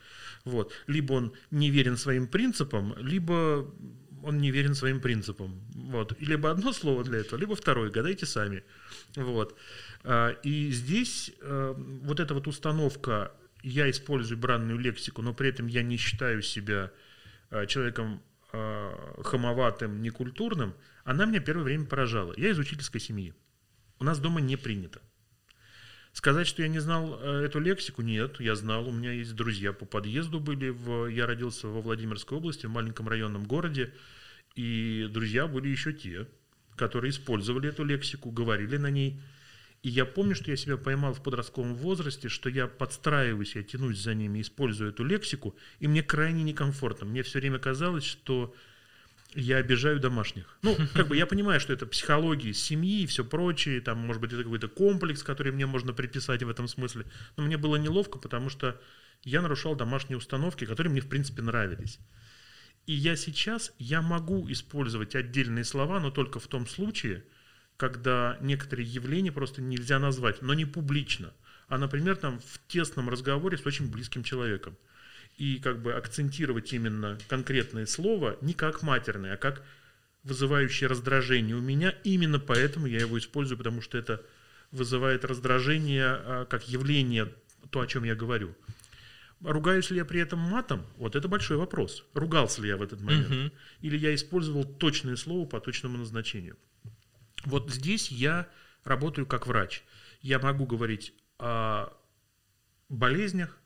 [0.46, 0.72] Вот.
[0.88, 3.66] Либо он не верен своим принципам, либо
[4.24, 5.60] он не верен своим принципам.
[5.74, 6.16] Вот.
[6.22, 7.90] Либо одно слово для этого, либо второе.
[7.90, 8.64] Гадайте сами.
[9.16, 9.58] Вот.
[10.04, 13.32] А, И здесь э, вот эта вот установка
[13.64, 16.92] «я использую бранную лексику, но при этом я не считаю себя
[17.50, 18.22] э, человеком
[18.54, 22.34] э, хамоватым, некультурным», она меня первое время поражала.
[22.38, 23.34] Я из учительской семьи.
[24.00, 25.02] У нас дома не принято.
[26.14, 28.88] Сказать, что я не знал э, эту лексику, нет, я знал.
[28.88, 30.70] У меня есть друзья по подъезду были.
[30.70, 33.94] В, я родился во Владимирской области, в маленьком районном городе.
[34.56, 36.28] И друзья были еще те,
[36.76, 39.22] которые использовали эту лексику, говорили на ней.
[39.82, 44.00] И я помню, что я себя поймал в подростковом возрасте, что я подстраиваюсь, я тянусь
[44.00, 47.06] за ними, использую эту лексику, и мне крайне некомфортно.
[47.06, 48.54] Мне все время казалось, что
[49.36, 50.58] я обижаю домашних.
[50.64, 54.34] Ну, как бы я понимаю, что это психология семьи и все прочее, там, может быть,
[54.34, 57.06] это какой-то комплекс, который мне можно приписать в этом смысле.
[57.38, 58.80] Но мне было неловко, потому что
[59.24, 62.00] я нарушал домашние установки, которые мне, в принципе, нравились.
[62.86, 67.24] И я сейчас, я могу использовать отдельные слова, но только в том случае,
[67.80, 71.32] когда некоторые явления просто нельзя назвать, но не публично,
[71.70, 74.78] а, например, там в тесном разговоре с очень близким человеком.
[75.38, 79.64] И как бы акцентировать именно конкретное слово не как матерное, а как
[80.24, 81.96] вызывающее раздражение у меня.
[82.04, 84.26] Именно поэтому я его использую, потому что это
[84.72, 87.34] вызывает раздражение а, как явление,
[87.70, 88.54] то, о чем я говорю.
[89.40, 90.86] Ругаюсь ли я при этом матом?
[90.98, 92.04] Вот это большой вопрос.
[92.14, 93.30] Ругался ли я в этот момент?
[93.30, 93.52] Мгм.
[93.80, 96.58] Или я использовал точное слово по точному назначению?
[97.46, 98.48] Вот здесь я
[98.84, 99.84] работаю как врач.
[100.22, 101.94] Я могу говорить о
[102.90, 103.58] болезнях,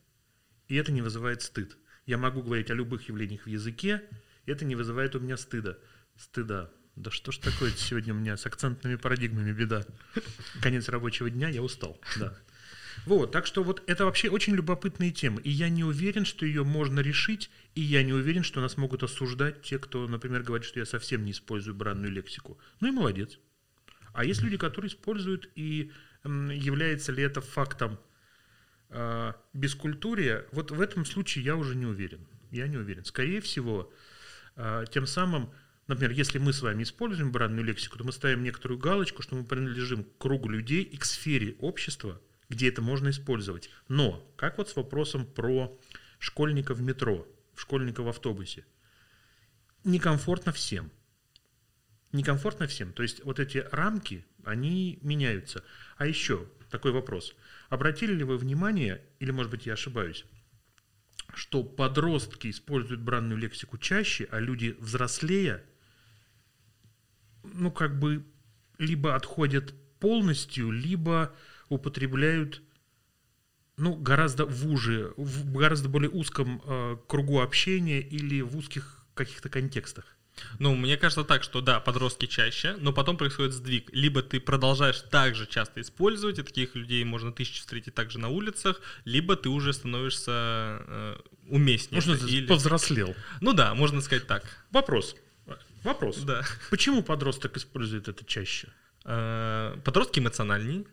[0.67, 1.77] и это не вызывает стыд.
[2.05, 4.03] Я могу говорить о любых явлениях в языке,
[4.45, 5.77] это не вызывает у меня стыда.
[6.17, 6.69] Стыда.
[6.95, 9.85] Да что ж такое сегодня у меня с акцентными парадигмами беда.
[10.61, 12.37] Конец рабочего дня, я устал, да.
[13.07, 16.63] Вот, так что вот это вообще очень любопытная тема, и я не уверен, что ее
[16.63, 20.79] можно решить, и я не уверен, что нас могут осуждать те, кто, например, говорит, что
[20.79, 22.59] я совсем не использую бранную лексику.
[22.79, 23.39] Ну и молодец.
[24.13, 25.91] А есть люди, которые используют, и
[26.23, 27.99] является ли это фактом
[28.89, 32.25] э, бескультурия, вот в этом случае я уже не уверен.
[32.51, 33.03] Я не уверен.
[33.03, 33.91] Скорее всего,
[34.55, 35.51] э, тем самым
[35.87, 39.43] Например, если мы с вами используем бранную лексику, то мы ставим некоторую галочку, что мы
[39.43, 43.69] принадлежим к кругу людей и к сфере общества, где это можно использовать.
[43.89, 45.77] Но, как вот с вопросом про
[46.19, 48.65] школьника в метро, школьника в автобусе,
[49.83, 50.89] некомфортно всем.
[52.13, 52.93] Некомфортно всем.
[52.93, 55.63] То есть вот эти рамки, они меняются.
[55.97, 57.35] А еще такой вопрос.
[57.69, 60.25] Обратили ли вы внимание, или, может быть, я ошибаюсь,
[61.33, 65.63] что подростки используют бранную лексику чаще, а люди взрослее
[67.43, 68.23] ну, как бы
[68.77, 71.35] либо отходят полностью, либо
[71.69, 72.61] употребляют
[73.77, 79.49] ну, гораздо в уже, в гораздо более узком э, кругу общения или в узких каких-то
[79.49, 80.12] контекстах.
[80.59, 83.89] Ну, мне кажется так, что да, подростки чаще, но потом происходит сдвиг.
[83.93, 88.29] Либо ты продолжаешь так же часто использовать, и таких людей можно тысячи встретить также на
[88.29, 91.17] улицах, либо ты уже становишься э,
[91.49, 91.97] уместнее.
[91.97, 92.47] Можно сказать, или...
[92.47, 93.15] повзрослел.
[93.41, 94.43] Ну да, можно сказать так.
[94.71, 95.15] Вопрос.
[95.83, 96.17] Вопрос.
[96.19, 96.43] Да.
[96.69, 98.69] Почему подросток использует это чаще?
[99.05, 100.85] Э, подростки эмоциональнее.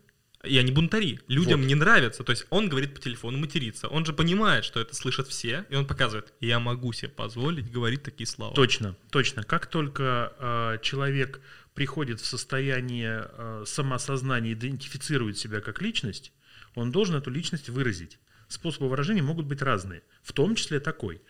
[0.42, 1.20] И они бунтари.
[1.28, 1.66] Людям вот.
[1.66, 2.24] не нравится.
[2.24, 3.88] То есть он говорит по телефону материться.
[3.88, 8.02] Он же понимает, что это слышат все, и он показывает, я могу себе позволить говорить
[8.02, 8.54] такие слова.
[8.54, 9.42] Точно, точно.
[9.42, 11.40] Как только э, человек
[11.74, 16.32] приходит в состояние э, самоосознания, идентифицирует себя как личность,
[16.74, 18.18] он должен эту личность выразить.
[18.48, 21.20] Способы выражения могут быть разные, в том числе такой.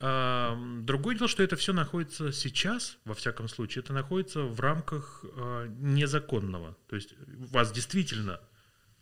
[0.00, 5.66] Другое дело, что это все находится сейчас, во всяком случае, это находится в рамках а,
[5.66, 6.76] незаконного.
[6.88, 8.40] То есть вас действительно,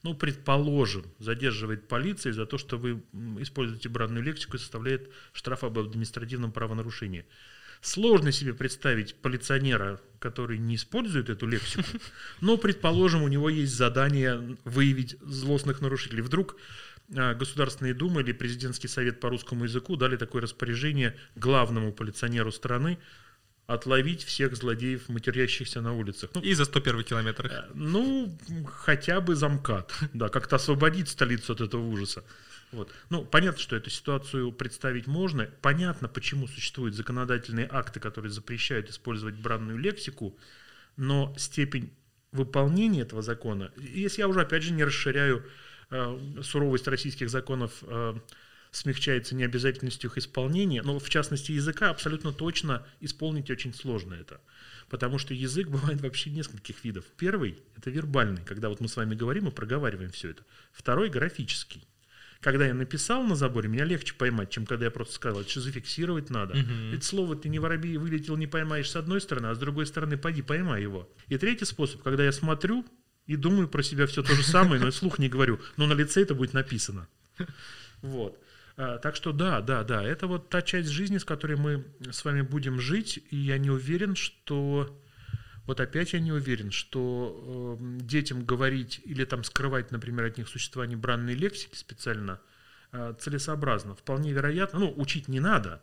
[0.02, 3.02] ну, предположим, задерживает полиция за то, что вы
[3.40, 7.26] используете бранную лексику и составляет штраф об административном правонарушении.
[7.82, 11.84] Сложно себе представить полиционера, который не использует эту лексику,
[12.40, 16.22] но, предположим, у него есть задание выявить злостных нарушителей.
[16.22, 16.56] Вдруг
[17.14, 22.98] а, Государственная Дума или Президентский совет по русскому языку дали такое распоряжение главному полиционеру страны
[23.66, 26.30] отловить всех злодеев, матерящихся на улицах.
[26.34, 27.46] Ну, и за 101 километр.
[27.46, 32.24] Э, ну, хотя бы замкат, да, как-то освободить столицу от этого ужаса.
[32.72, 32.92] Вот.
[33.10, 35.48] Ну, понятно, что эту ситуацию представить можно.
[35.62, 40.36] Понятно, почему существуют законодательные акты, которые запрещают использовать бранную лексику,
[40.96, 41.92] но степень
[42.32, 45.44] выполнения этого закона, если я уже, опять же, не расширяю
[46.42, 48.14] суровость российских законов э,
[48.70, 54.40] смягчается необязательностью их исполнения, но в частности языка абсолютно точно исполнить очень сложно это.
[54.88, 57.04] Потому что язык бывает вообще нескольких видов.
[57.16, 60.42] Первый– это вербальный, когда вот мы с вами говорим и проговариваем все это.
[60.72, 61.86] Второй– графический.
[62.40, 65.60] Когда я написал на заборе, меня легче поймать, чем когда я просто сказал, это что
[65.60, 66.52] зафиксировать надо.
[66.52, 66.92] Угу.
[66.92, 70.18] Ведь слово ты не воробей вылетел, не поймаешь с одной стороны, а с другой стороны
[70.18, 71.10] пойди поймай его.
[71.28, 72.84] И третий способ, когда я смотрю
[73.26, 75.60] и думаю про себя все то же самое, но слух не говорю.
[75.76, 77.08] Но на лице это будет написано.
[78.02, 78.38] Вот.
[78.76, 82.24] А, так что да, да, да, это вот та часть жизни, с которой мы с
[82.24, 85.00] вами будем жить, и я не уверен, что
[85.66, 90.48] вот опять я не уверен, что э, детям говорить или там скрывать, например, от них
[90.48, 92.40] существование бранной лексики специально
[92.92, 93.96] э, целесообразно.
[93.96, 95.82] Вполне вероятно, ну, учить не надо,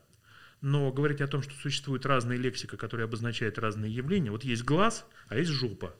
[0.61, 4.31] но говорить о том, что существует разная лексика, которая обозначает разные явления.
[4.31, 5.93] Вот есть глаз, а есть жопа.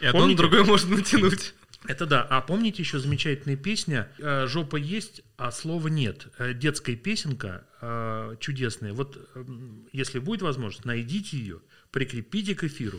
[0.00, 1.54] И одно на другое можно натянуть.
[1.88, 2.22] Это да.
[2.22, 6.28] А помните еще замечательная песня э, «Жопа есть, а слова нет».
[6.38, 8.92] Э, детская песенка э, чудесная.
[8.92, 9.18] Вот
[9.92, 12.98] если будет возможность, найдите ее, прикрепите к эфиру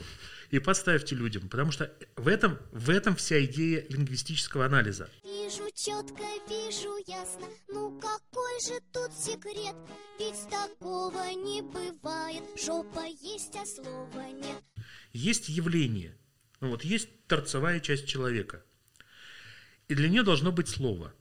[0.52, 5.10] и поставьте людям, потому что в этом, в этом вся идея лингвистического анализа.
[5.24, 9.76] Вижу четко, вижу ясно, ну какой же тут секрет?
[10.20, 14.64] Ведь такого не бывает, жопа есть, а слова нет.
[15.12, 16.18] Есть явление–
[16.60, 18.64] ну вот есть торцевая часть человека.
[19.88, 21.14] И для нее должно быть слово.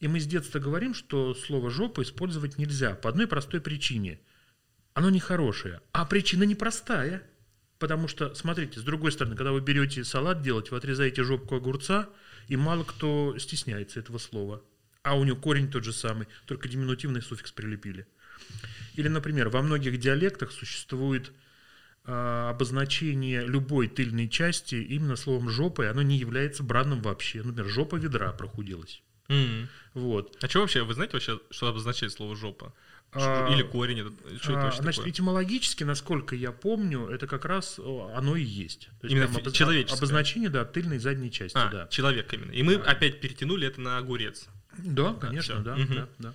[0.00, 4.20] И мы с детства говорим, что слово «жопа» использовать нельзя по одной простой причине.
[4.92, 5.80] Оно нехорошее.
[5.92, 7.22] А причина непростая.
[7.78, 12.08] Потому что, смотрите, с другой стороны, когда вы берете салат делать, вы отрезаете жопку огурца,
[12.48, 14.62] и мало кто стесняется этого слова.
[15.02, 18.06] А у него корень тот же самый, только диминутивный суффикс прилепили.
[18.94, 21.32] Или, например, во многих диалектах существует
[22.50, 27.42] обозначение любой тыльной части именно словом жопой, оно не является бранным вообще.
[27.42, 29.02] Например, жопа ведра прохудилась.
[29.28, 29.66] Mm-hmm.
[29.94, 30.36] Вот.
[30.42, 32.72] А что вообще, вы знаете вообще, что обозначает слово жопа?
[33.16, 34.00] А, Или корень?
[34.40, 35.12] Что это а, вообще Значит, такое?
[35.12, 38.88] этимологически, насколько я помню, это как раз оно и есть.
[39.00, 39.98] То есть Именно там обоз- человеческое.
[39.98, 41.86] Обозначение, да, тыльной и задней части, А, да.
[41.88, 42.50] человек именно.
[42.50, 44.48] И мы опять перетянули это на огурец.
[44.78, 45.62] Да, конечно, всё.
[45.64, 45.94] да, Мгм.
[45.94, 46.34] да, да.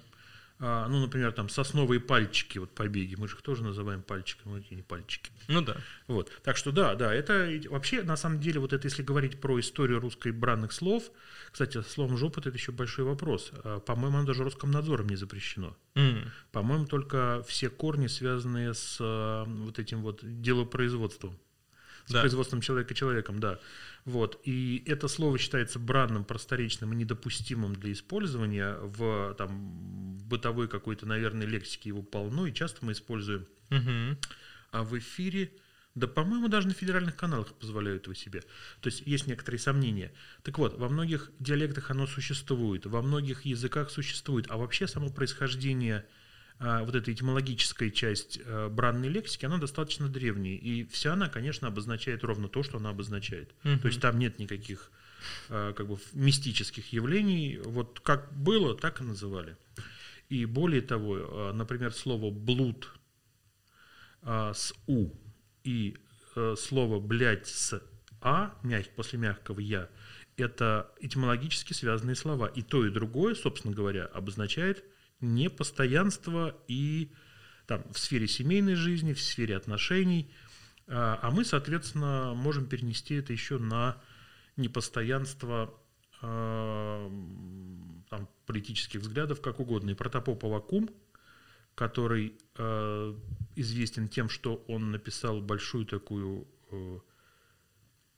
[0.62, 4.64] А, ну, например, там сосновые пальчики, вот побеги, мы же их тоже называем пальчиками, вот
[4.70, 5.32] эти пальчики.
[5.48, 5.78] Ну да.
[6.08, 6.32] Вот.
[6.44, 10.02] Так что да, да, это вообще, на самом деле, вот это если говорить про историю
[10.02, 11.12] русской бранных слов,
[11.52, 13.52] кстати, словом жопа это еще большой вопрос.
[13.64, 15.78] А, По-моему, оно даже Роскомнадзором не запрещено.
[15.96, 16.30] М.
[16.52, 21.40] По-моему, только все корни, связанные с а, вот этим вот делопроизводством.
[22.06, 22.22] С Да.
[22.22, 23.60] производством человека человеком, да.
[24.06, 24.40] Вот.
[24.44, 31.46] И это слово считается бранным, просторечным и недопустимым для использования в там, бытовой какой-то, наверное,
[31.46, 33.46] лексике его полно, и часто мы используем.
[33.70, 34.18] Мгм.
[34.72, 35.52] А в эфире,
[35.96, 38.42] да, по-моему, даже на федеральных каналах позволяют его себе.
[38.82, 40.12] То есть есть некоторые сомнения.
[40.44, 46.06] Так вот, во многих диалектах оно существует, во многих языках существует, а вообще само происхождение
[46.60, 50.58] вот эта этимологическая часть а, бранной лексики, она достаточно древняя.
[50.58, 53.54] И вся она, конечно, обозначает ровно то, что она обозначает.
[53.64, 53.80] Мгм.
[53.80, 54.92] То есть там нет никаких
[55.50, 57.60] а, как бы мистических явлений.
[57.64, 59.56] Вот как было, так и называли.
[60.28, 62.90] И более того, а, например, слово «блуд»
[64.22, 65.12] а, с «у»
[65.64, 65.98] и
[66.36, 67.82] э, слово «блядь» с
[68.22, 69.90] «а», мяг- после мягкого «я»,
[70.38, 72.48] это этимологически связанные слова.
[72.48, 74.84] И то, и другое, собственно говоря, обозначает
[75.22, 77.12] непостоянство и
[77.68, 80.32] там, в сфере семейной жизни, в сфере отношений.
[80.88, 84.02] А а мы, соответственно, можем перенести это еще на
[84.58, 85.74] непостоянство
[86.22, 87.08] а,
[88.10, 89.92] там, политических взглядов, как угодно.
[89.92, 90.90] И протопоп Авакум,
[91.76, 93.16] который э,
[93.56, 97.00] известен тем, что он написал большую такую э,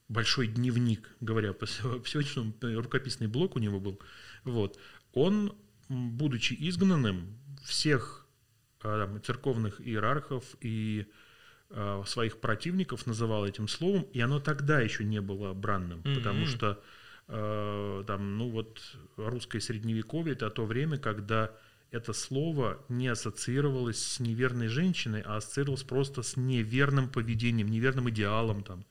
[0.08, 4.00] большой дневник, говоря по сё- сегодняшнему, э, рукописный блок у него был,
[4.44, 4.80] вот,
[5.14, 5.56] он,
[5.92, 8.26] будучи изгнанным, всех
[8.84, 11.06] э, церковных иерархов и
[11.70, 16.48] э, своих противников называл этим словом, и оно тогда еще не было бранным, потому Мгм.
[16.48, 16.84] что
[17.28, 18.82] э, там, ну вот,
[19.18, 21.52] русское средневековье– это то время, когда
[21.92, 28.64] это слово не ассоциировалось с неверной женщиной, а ассоциировалось просто с неверным поведением, неверным идеалом.
[28.64, 28.86] Там.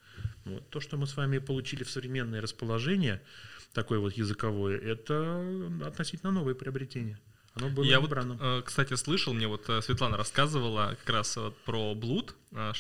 [0.45, 0.69] Вот.
[0.69, 3.23] То, что мы с вами получили в современное расположение,
[3.73, 5.45] такое вот языковое, это
[5.85, 7.19] относительно новое приобретение.
[7.55, 8.39] Оно было Я вот, избрано.
[8.41, 12.73] э, кстати, слышал, мне вот э, Светлана рассказывала как раз вот про блуд, а,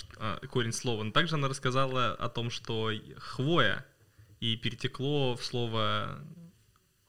[0.48, 3.84] корень слова, но также она рассказала о том, что хвоя
[4.38, 6.24] и перетекло в слово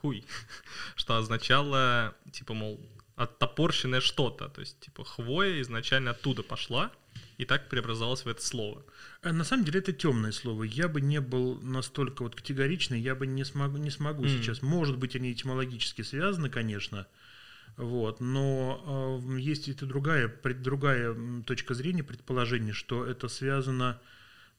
[0.02, 0.26] хуй,
[0.96, 2.80] что означало, типа, мол,
[3.16, 6.92] оттопорщенное что-то, то есть, типа, хвоя изначально оттуда пошла
[7.42, 8.86] и так преобразовалась в это слово.
[9.24, 10.64] А На самом деле это темное слово.
[10.64, 14.30] Я бы не был настолько вот категоричный, я бы не смогу, не смогу Мгм.
[14.30, 14.62] сейчас.
[14.62, 17.08] Может быть, они этимологически связаны, конечно,
[17.78, 24.00] вот, но э, есть и другая, пред- другая точка зрения, предположение, что это связано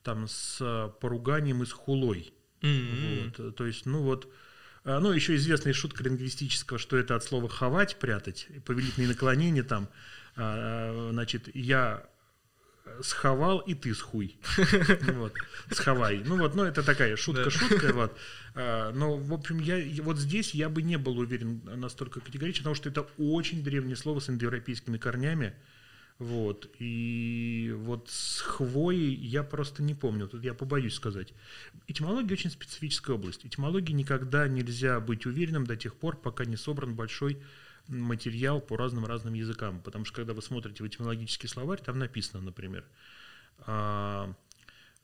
[0.02, 2.34] там с э, поруганием и с хулой.
[2.62, 3.26] М-м.
[3.26, 4.28] Вот, э, то есть, ну вот,
[4.84, 9.88] а, ну, еще известная шутка лингвистического, что это от слова «ховать», «прятать», повелительные наклонения там,
[10.34, 12.08] а, значит, я
[13.02, 14.36] сховал, и ты схуй.
[15.12, 15.34] Вот,
[15.70, 16.22] сховай.
[16.24, 18.16] Ну вот, ну это такая шутка-шутка, вот.
[18.54, 22.76] А, Но, в общем, я вот здесь я бы не был уверен настолько категорично, потому
[22.76, 25.54] что это очень древнее слово с индоевропейскими корнями.
[26.18, 26.70] Вот.
[26.78, 30.28] И вот с хвоей я просто не помню.
[30.28, 31.32] Тут я побоюсь сказать.
[31.88, 33.44] Этимология очень специфическая область.
[33.44, 37.42] Этимологии никогда нельзя быть уверенным до тех пор, пока не собран большой
[37.88, 39.80] материал по разным-разным языкам.
[39.80, 42.84] Потому что когда вы смотрите в этимологический словарь, там написано, например,
[43.58, 44.32] а,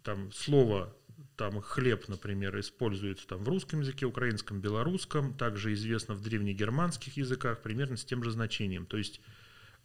[0.03, 0.95] там слово
[1.37, 7.63] там хлеб, например, используется там в русском языке, украинском, белорусском, также известно в древнегерманских языках,
[7.63, 8.87] примерно с тем же значением.
[8.87, 9.21] То есть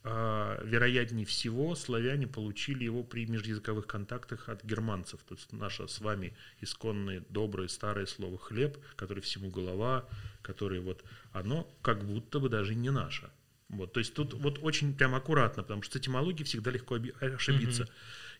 [0.04, 5.22] вероятнее всего, славяне получили его при межязыковых контактах от германцев.
[5.28, 10.06] То есть наше с вами исконное, доброе, старое слово «хлеб», которое всему голова,
[10.42, 13.30] которое вот, оно как будто бы даже не наше.
[13.70, 17.14] Вот, то есть тут вот очень прям аккуратно, потому что с этимологией всегда легко оби-
[17.22, 17.88] ошибиться.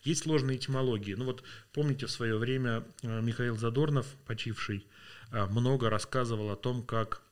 [0.02, 1.14] Есть сложные этимологии.
[1.14, 4.86] Ну вот помните в свое время э, Михаил Задорнов, почивший,
[5.32, 7.22] э, много рассказывал о том, как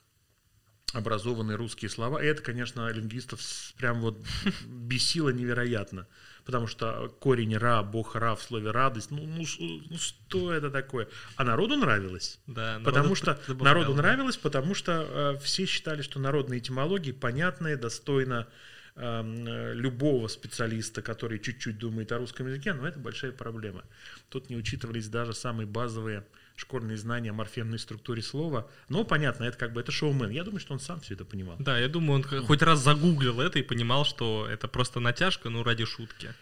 [0.93, 2.23] образованные русские слова.
[2.23, 3.41] И это, конечно, лингвистов
[3.79, 4.19] прям вот
[4.67, 6.07] бесило невероятно.
[6.45, 9.45] Потому что корень «ра», «бог ра» в слове «радость», ну, ну,
[9.91, 11.09] ну что это такое?
[11.37, 12.41] А народу нравилось.
[12.47, 13.75] Да, Потому народу что забавляло.
[13.75, 18.49] народу нравилось, потому что э, все считали, что народные этимологии понятные, достойно
[18.97, 23.85] эм, э, любого специалиста, который чуть-чуть думает о русском языке, но это большая проблема.
[24.29, 26.25] Тут не учитывались даже самые базовые
[26.63, 28.69] школьные знания о морфемной структуре слова.
[28.89, 30.31] Но понятно, это как бы это шоумен.
[30.31, 31.57] Я думаю, что он сам все это понимал.
[31.59, 35.63] Да, я думаю, он хоть раз загуглил это и понимал, что это просто натяжка, ну,
[35.63, 36.35] ради шутки.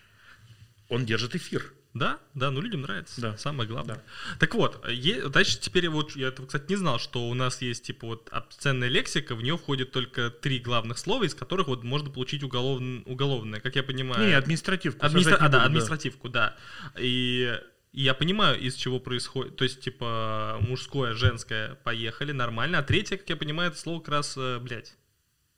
[0.88, 1.72] Он держит эфир.
[1.92, 3.20] Да, да, ну людям нравится.
[3.20, 3.36] Да.
[3.36, 4.00] Самое главное.
[4.38, 7.82] Так вот, е- дальше теперь вот я этого, кстати, не знал, что у нас есть
[7.84, 12.08] типа вот обсценная лексика, в нее входит только три главных слова, из которых вот можно
[12.08, 14.24] получить уголовн- уголовное, как я понимаю.
[14.24, 15.04] Не, административку.
[15.04, 16.56] Администра- а, да, административку, да.
[16.96, 17.58] И,
[17.92, 19.56] я понимаю, из чего происходит.
[19.56, 22.78] То есть, типа, мужское, женское, поехали, нормально.
[22.78, 24.96] А третье, как я понимаю, это слово как раз, э, блядь,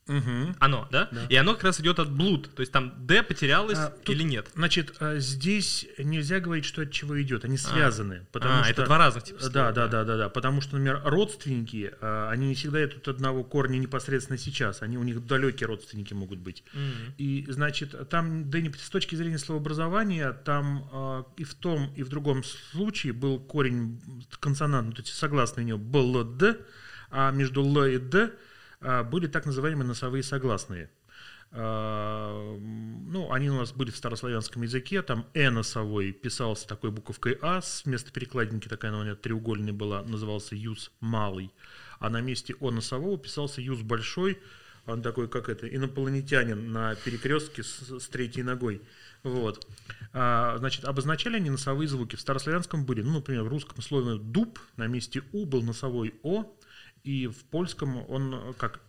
[0.08, 0.56] Мгм.
[0.58, 1.08] оно, да?
[1.12, 1.26] Да.
[1.28, 2.52] И оно как раз идет от блуд.
[2.54, 4.50] То есть там Д потерялось А, тут- или нет?
[4.54, 7.44] Значит, а, здесь нельзя говорить, что от чего идет.
[7.44, 8.26] Они связаны.
[8.32, 8.72] потому а, что...
[8.72, 10.28] это два разных типа Да, слова, да, да, да, да.
[10.28, 14.82] Потому что, например, родственники, а, они не всегда идут от одного корня непосредственно сейчас.
[14.82, 16.64] Они у них далекие родственники могут быть.
[16.72, 17.14] Мгм.
[17.18, 22.02] И, значит, там, да, не- с точки зрения словообразования, там а, и в том, и
[22.02, 24.00] в другом случае был корень
[24.40, 26.56] консонант, вот эти согласные у него был Д,
[27.10, 28.30] а между Л и Д а,
[29.10, 30.90] были так называемые носовые согласные.
[31.50, 32.56] А,
[33.12, 37.60] Ну, они у нас были в старославянском языке, там «э» носовой писался такой буковкой «а»,
[37.84, 41.52] вместо перекладинки такая она у меня треугольная была, назывался «юз малый»,
[41.98, 44.38] а на месте «о» носового писался «юз большой»,
[44.86, 48.80] он такой, как это, инопланетянин на перекрестке с, с третьей ногой.
[49.22, 49.66] Вот.
[50.12, 52.16] А, значит, обозначали они носовые звуки.
[52.16, 56.56] В старославянском были, ну, например, в русском слове «дуб» на месте «у» был носовой «о»,
[57.04, 58.80] и в польском он э, как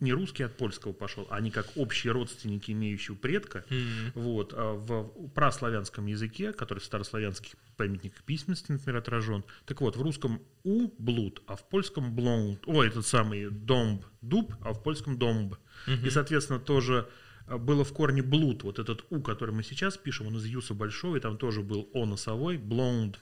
[0.00, 3.64] не русский от польского пошел, а они как общие родственники имеющего предка.
[3.68, 4.12] Мгм.
[4.14, 10.02] Вот, а в праславянском языке, который в старославянских памятниках письменности, например, отражен, так вот, в
[10.02, 15.18] русском «у»– блуд, а в польском «блонд», ой, этот самый «домб»– дуб, а в польском
[15.18, 15.56] «домб».
[15.86, 17.08] И, соответственно, тоже
[17.46, 20.74] а, было в корне блуд, вот этот «у», который мы сейчас пишем, он из «юса»
[20.74, 23.20] большого, и там тоже был «о» носовой, «блонд».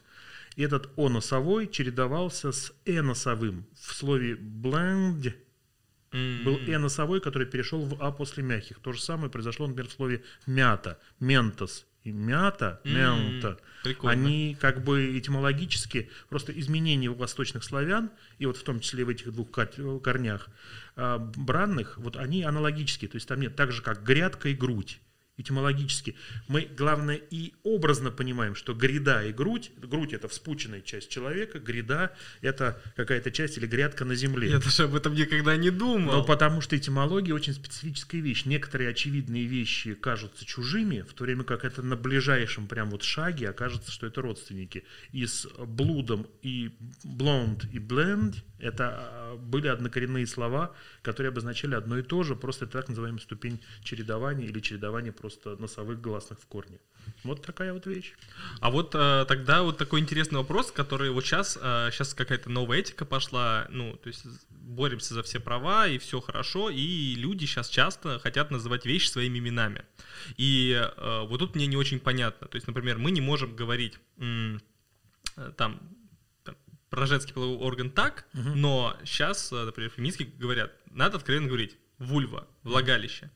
[0.58, 3.64] Этот «о» носовой чередовался с «э» носовым.
[3.80, 5.32] В слове «блend»
[6.10, 6.42] М.
[6.44, 8.80] был «э» носовой, который перешел в «а» после мягких.
[8.80, 11.86] То же самое произошло, например, в слове «мята», «ментос».
[12.02, 14.10] И «мята», «мента», прикольно.
[14.10, 19.10] они как бы этимологически просто изменения у восточных славян, и вот в том числе в
[19.10, 20.48] этих двух кор- корнях
[20.96, 23.08] а, бранных, вот они аналогические.
[23.08, 25.00] То есть там нет так же, как грядка и грудь.
[25.38, 26.16] Этимологически.
[26.48, 32.12] Мы, главное, и образно понимаем, что гряда и грудь, грудь это вспученная часть человека, гряда
[32.40, 34.50] это какая-то часть или грядка на земле.
[34.50, 36.12] Я даже об этом никогда не думал.
[36.12, 38.46] Но потому что этимология очень специфическая вещь.
[38.46, 43.48] Некоторые очевидные вещи кажутся чужими, в то время как это на ближайшем прям вот шаге
[43.50, 44.84] окажется, что это родственники.
[45.12, 46.72] И с блудом и
[47.04, 52.64] блонд и бленд это а, были однокоренные слова, которые обозначали одно и то же, просто
[52.64, 56.78] это так называемая ступень чередования или чередование просто носовых гласных в корне.
[57.24, 58.14] Вот такая вот вещь.
[58.60, 63.04] А вот э, тогда вот такой интересный вопрос, который вот сейчас, сейчас какая-то новая этика
[63.04, 64.24] пошла, ну, то есть
[64.68, 69.38] боремся за все права, и все хорошо, и люди сейчас часто хотят называть вещи своими
[69.38, 69.84] именами.
[70.36, 72.46] И э, вот тут мне не очень понятно.
[72.46, 74.58] То есть, например, мы не можем говорить э,
[75.56, 75.80] там,
[76.44, 76.56] там,
[76.90, 83.30] про женский половой орган так, но сейчас, например, феминистки говорят, надо откровенно говорить вульва, влагалище.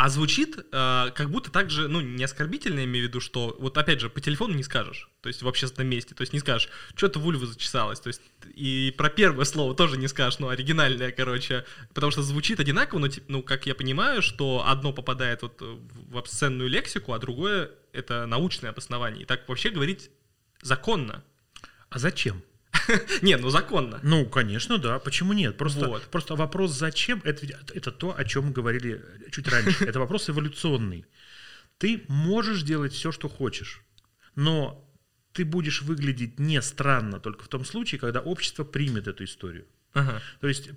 [0.00, 3.76] А звучит э, как будто так же, ну, не оскорбительно, имею в виду, что, вот
[3.76, 6.68] опять же, по телефону не скажешь, то есть в общественном месте, то есть не скажешь,
[6.94, 8.22] что-то вульва зачесалась, то есть
[8.54, 13.08] и про первое слово тоже не скажешь, ну, оригинальное, короче, потому что звучит одинаково, но,
[13.26, 18.70] ну, как я понимаю, что одно попадает вот в обсценную лексику, а другое— это научное
[18.70, 19.24] обоснование.
[19.24, 20.12] И так вообще говорить
[20.62, 21.24] законно.
[21.90, 22.44] А зачем?
[23.22, 24.00] Не, ну законно.
[24.02, 24.98] Ну, конечно, да.
[24.98, 25.56] Почему нет?
[25.56, 26.02] Просто, Вот.
[26.04, 29.84] просто вопрос зачем, это, это то, о чем мы говорили чуть раньше.
[29.84, 31.04] Это вопрос эволюционный.
[31.78, 33.82] Ты можешь делать все, что хочешь,
[34.34, 34.84] но
[35.32, 39.66] ты будешь выглядеть не странно только в том случае, когда общество примет эту историю.
[39.92, 40.20] Ага.
[40.40, 40.70] То есть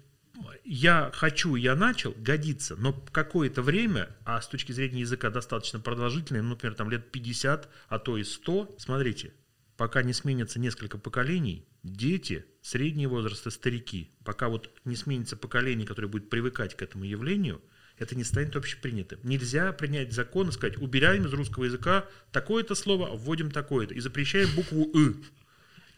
[0.63, 6.41] я хочу, я начал, годится, но какое-то время, а с точки зрения языка достаточно продолжительное,
[6.41, 9.33] ну, например, там лет 50, а то и 100, смотрите,
[9.77, 15.87] пока не сменится несколько поколений, дети, средний возраст и старики, пока вот не сменится поколение,
[15.87, 17.61] которое будет привыкать к этому явлению,
[17.97, 19.19] это не станет общепринятым.
[19.23, 24.49] Нельзя принять закон и сказать, убираем из русского языка такое-то слово, вводим такое-то и запрещаем
[24.55, 25.15] букву «ы».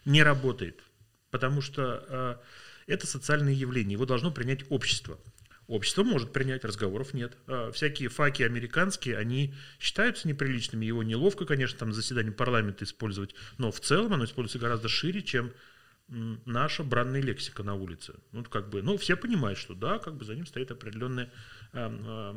[0.04, 0.82] Не работает,
[1.30, 2.04] потому что
[2.86, 5.18] э, это социальное явление, его должно принять общество.
[5.66, 7.38] Общество может принять, разговоров нет.
[7.46, 13.34] Э, всякие факи американские, они считаются неприличными, его неловко, конечно, там на заседании парламента использовать,
[13.56, 15.52] но в целом оно используется гораздо шире, чем
[16.08, 18.14] наша бранная лексика на улице.
[18.32, 21.30] Ну, как бы, ну, все понимают, что да, как бы за ним стоит определенное,
[21.72, 21.78] э,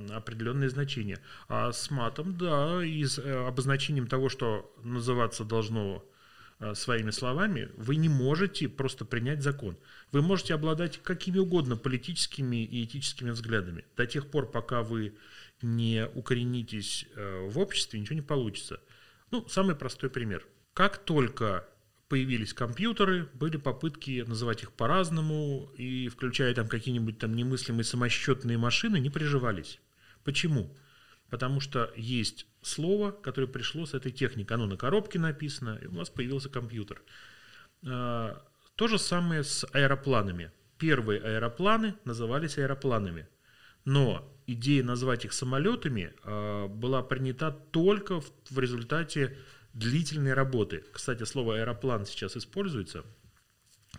[0.08, 1.20] э, определенное значение.
[1.48, 6.06] А с матом, да, и с э, обозначением того, что называться должно
[6.60, 9.78] э, своими словами, вы не можете просто принять закон.
[10.12, 13.86] Вы можете обладать какими угодно политическими и этическими взглядами.
[13.98, 15.18] До тех пор, пока вы
[15.62, 18.80] не укоренитесь э, в обществе, ничего не получится.
[19.32, 20.48] Ну, самый простой пример.
[20.74, 21.68] Как только
[22.10, 29.00] появились компьютеры, были попытки называть их по-разному, и включая там какие-нибудь там немыслимые самосчетные машины,
[29.00, 29.80] не приживались.
[30.24, 30.76] Почему?
[31.30, 34.56] Потому что есть слово, которое пришло с этой техникой.
[34.56, 37.02] Оно на коробке написано, и у нас появился компьютер.
[37.86, 38.42] А,
[38.76, 40.52] То же самое с аэропланами.
[40.78, 43.28] Первые аэропланы назывались аэропланами.
[43.84, 49.38] Но идея назвать их самолетами а, была принята только в, результате
[49.78, 50.84] длительной работы.
[50.92, 53.04] Кстати, слово аэроплан сейчас используется,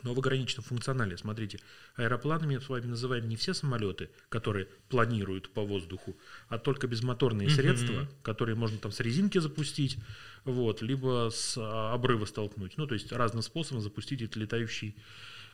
[0.03, 1.17] но в ограниченном функционале.
[1.17, 1.61] Смотрите,
[1.97, 6.17] аэропланами мы с вами называем не все самолеты, которые планируют по воздуху,
[6.49, 9.99] а только безмоторные средства, которые можно там с резинки запустить,
[10.45, 12.77] вот, либо с а, обрыва столкнуть.
[12.77, 14.97] Ну, то есть разным способом запустить этот летающий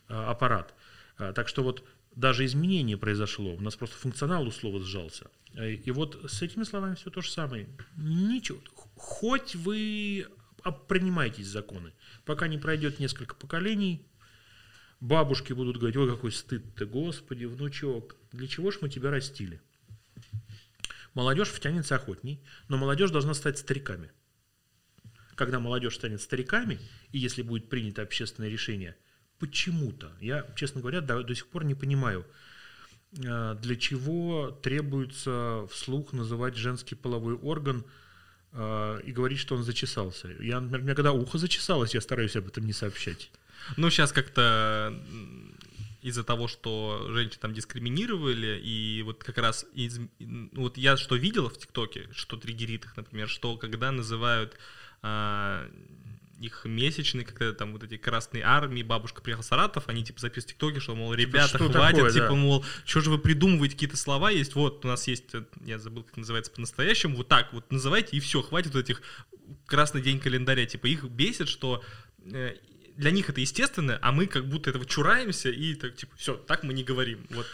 [0.07, 0.73] а, аппарат.
[1.17, 1.83] А, Так что вот
[2.15, 5.29] даже изменение произошло, у нас просто функционал у слова сжался.
[5.55, 7.67] Э, И вот с этими словами все то же самое.
[7.97, 8.59] Ничего,
[8.95, 10.27] хоть вы
[10.87, 11.93] принимаетесь законы,
[12.25, 14.07] пока не пройдет несколько поколений,
[14.99, 19.61] бабушки будут говорить, ой, какой стыд-то, господи, внучок, для чего ж мы тебя растили?
[21.13, 24.11] Молодежь втянется охотней, но молодежь должна стать стариками.
[25.35, 26.79] Когда молодежь станет стариками,
[27.11, 28.95] и если будет принято общественное решение,
[29.39, 32.25] почему-то, я, честно говоря, до, до сих пор не понимаю,
[33.17, 37.85] э, для чего требуется вслух называть женский половой орган
[39.05, 40.29] и говорить, что он зачесался.
[40.39, 43.29] Я, например, у меня когда ухо зачесалось, я стараюсь об этом не сообщать.
[43.77, 44.93] Ну, сейчас как-то
[46.01, 51.15] из-за того, что женщин там дискриминировали, и вот как раз из, м, вот я что
[51.15, 54.55] видел в ТикТоке, что триггерит их, например, что когда называют
[55.01, 55.67] а,
[56.39, 60.49] их месячные, когда там вот эти красные армии, бабушка приехала в Саратов, они типа записывают
[60.49, 62.35] в ТикТоке, что, мол, ребята, что хватит, такое, типа, да.
[62.35, 66.03] мол, что же вы придумываете, какие-то слова есть, вот, у нас есть, э, я забыл,
[66.03, 69.01] как называется по-настоящему, вот так вот называйте, и все, хватит вот этих
[69.65, 71.83] красный день календаря, типа, их бесит, что
[72.31, 72.55] э,
[72.97, 76.63] для них это естественно, а мы как будто этого чураемся и так, типа, все, так
[76.63, 77.25] мы не говорим.
[77.29, 77.45] Вот.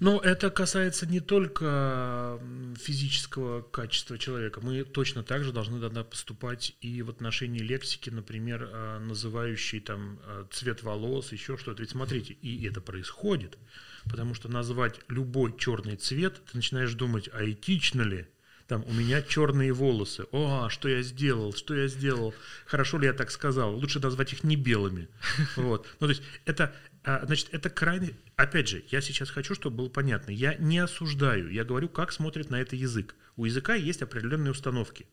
[0.00, 2.40] Но это касается не только
[2.76, 4.60] физического качества человека.
[4.60, 10.20] Мы точно так же должны тогда поступать и в отношении лексики, например, э, называющей там
[10.24, 11.82] э, цвет волос, еще что-то.
[11.82, 13.58] Ведь смотрите, и это происходит,
[14.04, 18.26] потому что назвать любой черный цвет, ты начинаешь думать, а этично ли?
[18.68, 20.26] Там, у меня черные волосы.
[20.30, 21.54] О, а что я сделал?
[21.54, 22.34] Что я сделал?
[22.66, 23.74] Хорошо ли я так сказал?
[23.74, 25.08] Лучше назвать их не белыми.
[25.56, 25.86] Вот.
[26.00, 28.12] Ну, то есть, это, а, значит, это крайне...
[28.36, 30.32] Опять же, я сейчас хочу, чтобы было понятно.
[30.32, 31.50] Я не осуждаю.
[31.50, 33.16] Я говорю, как смотрит на это язык.
[33.36, 35.06] У языка есть определенные установки.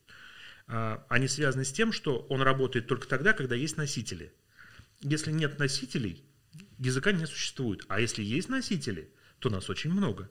[0.67, 4.33] А, Они связаны с тем, что он работает только тогда, когда есть носители.
[4.99, 6.25] Если нет носителей,
[6.77, 7.85] языка не существует.
[7.87, 10.29] А если есть носители, то нас очень много.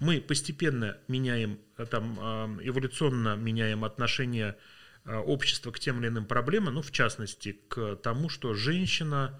[0.00, 4.56] Мы постепенно меняем, э, там, э, эволюционно меняем отношение
[5.04, 9.38] э, общества к тем или иным проблемам, ну, в частности, к тому, что женщина,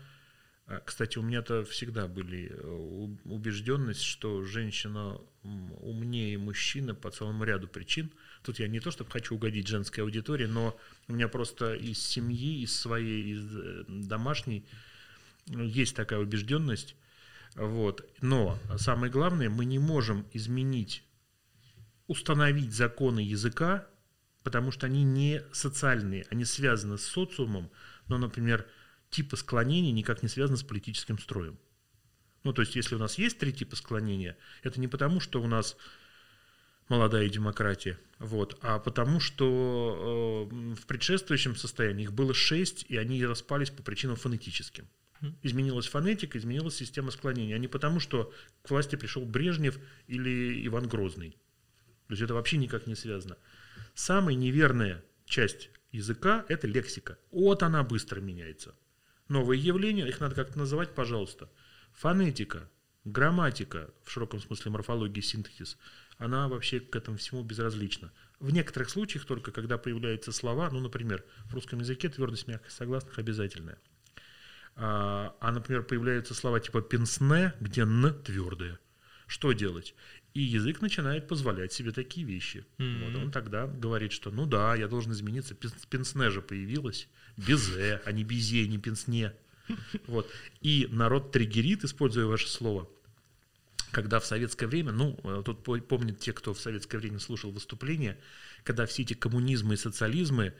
[0.84, 2.55] кстати, у меня-то всегда были
[3.24, 8.11] убежденность, что женщина умнее мужчины по целому ряду причин.
[8.42, 10.78] Тут я не то, чтобы хочу угодить женской аудитории, но
[11.09, 14.64] у меня просто из семьи, из своей, из домашней
[15.46, 16.94] есть такая убежденность.
[17.55, 18.09] Вот.
[18.20, 21.05] Но самое главное, мы не можем изменить,
[22.07, 23.86] установить законы языка,
[24.42, 27.70] потому что они не социальные, они связаны с социумом,
[28.09, 28.66] но, например,
[29.11, 31.59] типы склонений никак не связаны с политическим строем.
[32.42, 35.46] Ну, то есть, если у нас есть три типа склонения, это не потому, что у
[35.46, 35.76] нас
[36.88, 43.24] молодая демократия, вот, а потому что э, в предшествующем состоянии их было шесть, и они
[43.24, 44.86] распались по причинам фонетическим.
[45.42, 50.86] Изменилась фонетика, изменилась система склонения, а не потому, что к власти пришел Брежнев или Иван
[50.88, 51.30] Грозный.
[52.08, 53.36] То есть это вообще никак не связано.
[53.94, 57.18] Самая неверная часть языка– это лексика.
[57.30, 58.74] Вот она быстро меняется.
[59.28, 61.50] Новые явления, их надо как-то называть, пожалуйста.
[61.94, 62.68] Фонетика,
[63.04, 65.78] грамматика, в широком смысле морфология, синтаксис,
[66.18, 68.12] она вообще к этому всему безразлична.
[68.38, 73.18] В некоторых случаях только, когда появляются слова, ну, например, в русском языке твердость мягкость согласных
[73.18, 73.78] обязательная.
[74.76, 78.78] А, а, например, появляются слова типа «пенсне», где «н» твердое.
[79.26, 79.94] Что делать?
[80.34, 82.66] И язык начинает позволять себе такие вещи.
[82.78, 85.54] Вот он тогда говорит, что ну да, я должен измениться.
[85.54, 87.08] Пен- Пенсне же появилось.
[87.36, 89.32] Безе, а не безе, не пенсне.
[90.08, 90.28] Вот.
[90.60, 92.88] И народ триггерит, используя ваше слово,
[93.92, 97.52] когда в советское время, ну, э, тут по- помнят те, кто в советское время слушал
[97.52, 98.18] выступления,
[98.64, 100.52] когда все эти коммунизмы и социализмы,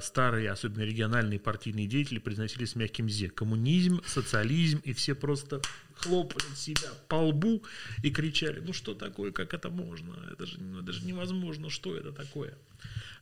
[0.00, 3.30] старые, особенно региональные партийные деятели, произносились с мягким «зе».
[3.30, 5.62] Коммунизм, социализм, и все просто
[5.94, 7.62] хлопали себя по лбу
[8.02, 11.96] и кричали, ну что такое, как это можно, это же, ну, это же невозможно, что
[11.96, 12.56] это такое.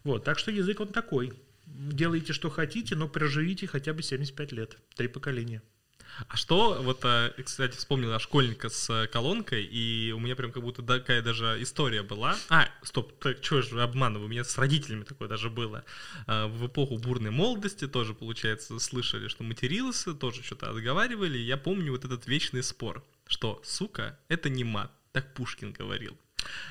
[0.05, 1.33] Вот, так что язык он такой.
[1.67, 5.63] Делайте, что хотите, но проживите хотя бы 75 лет, три поколения.
[6.29, 10.53] А что, вот, э, кстати, вспомнил я школьника с э, колонкой, и у меня прям
[10.53, 12.37] как будто такая даже история была.
[12.49, 15.85] А, стоп, так что же обманываю, у меня с родителями такое даже было.
[16.27, 21.39] А, В эпоху бурной молодости тоже, получается, слышали, что матерился, тоже что-то отговаривали.
[21.39, 26.17] Я помню вот этот вечный спор, что «сука»— это не мат, так Пушкин говорил.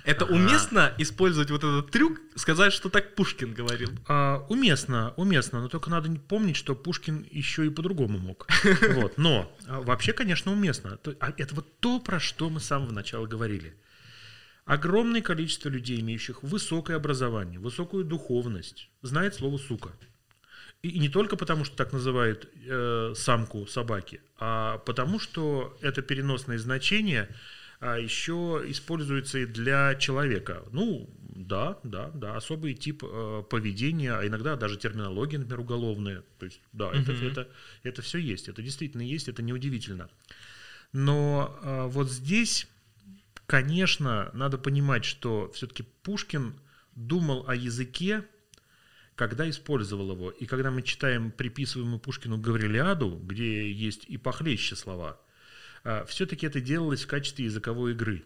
[0.03, 3.89] Это уместно использовать вот этот трюк, сказать, что так Пушкин говорил?
[4.07, 8.47] А, уместно, уместно, но только надо помнить, что Пушкин еще и по-другому мог.
[8.95, 10.97] Вот, но а, вообще, конечно, уместно.
[11.19, 13.75] А Это вот то, про что мы с самого начала говорили.
[14.65, 19.91] Огромное количество людей, имеющих высокое образование, высокую духовность, знает слово «сука».
[20.83, 26.59] И не только потому, что так называют э, самку собаки, а потому, что это переносное
[26.59, 27.29] значение
[27.81, 30.63] еще используется и для человека.
[30.71, 36.23] Ну, да, да, да, особый тип э, поведения, а иногда даже терминология, например, уголовная.
[36.39, 37.47] То есть, да, это, это,
[37.83, 40.09] это все есть, это действительно есть, это неудивительно.
[40.93, 42.67] Но э, вот здесь,
[43.45, 46.59] конечно, надо понимать, что все-таки Пушкин
[46.95, 48.23] думал о языке,
[49.15, 50.31] когда использовал его.
[50.31, 55.19] И когда мы читаем приписываемую Пушкину Гаврилиаду, где есть и похлеще слова,
[56.07, 58.23] все-таки это делалось в качестве языковой игры.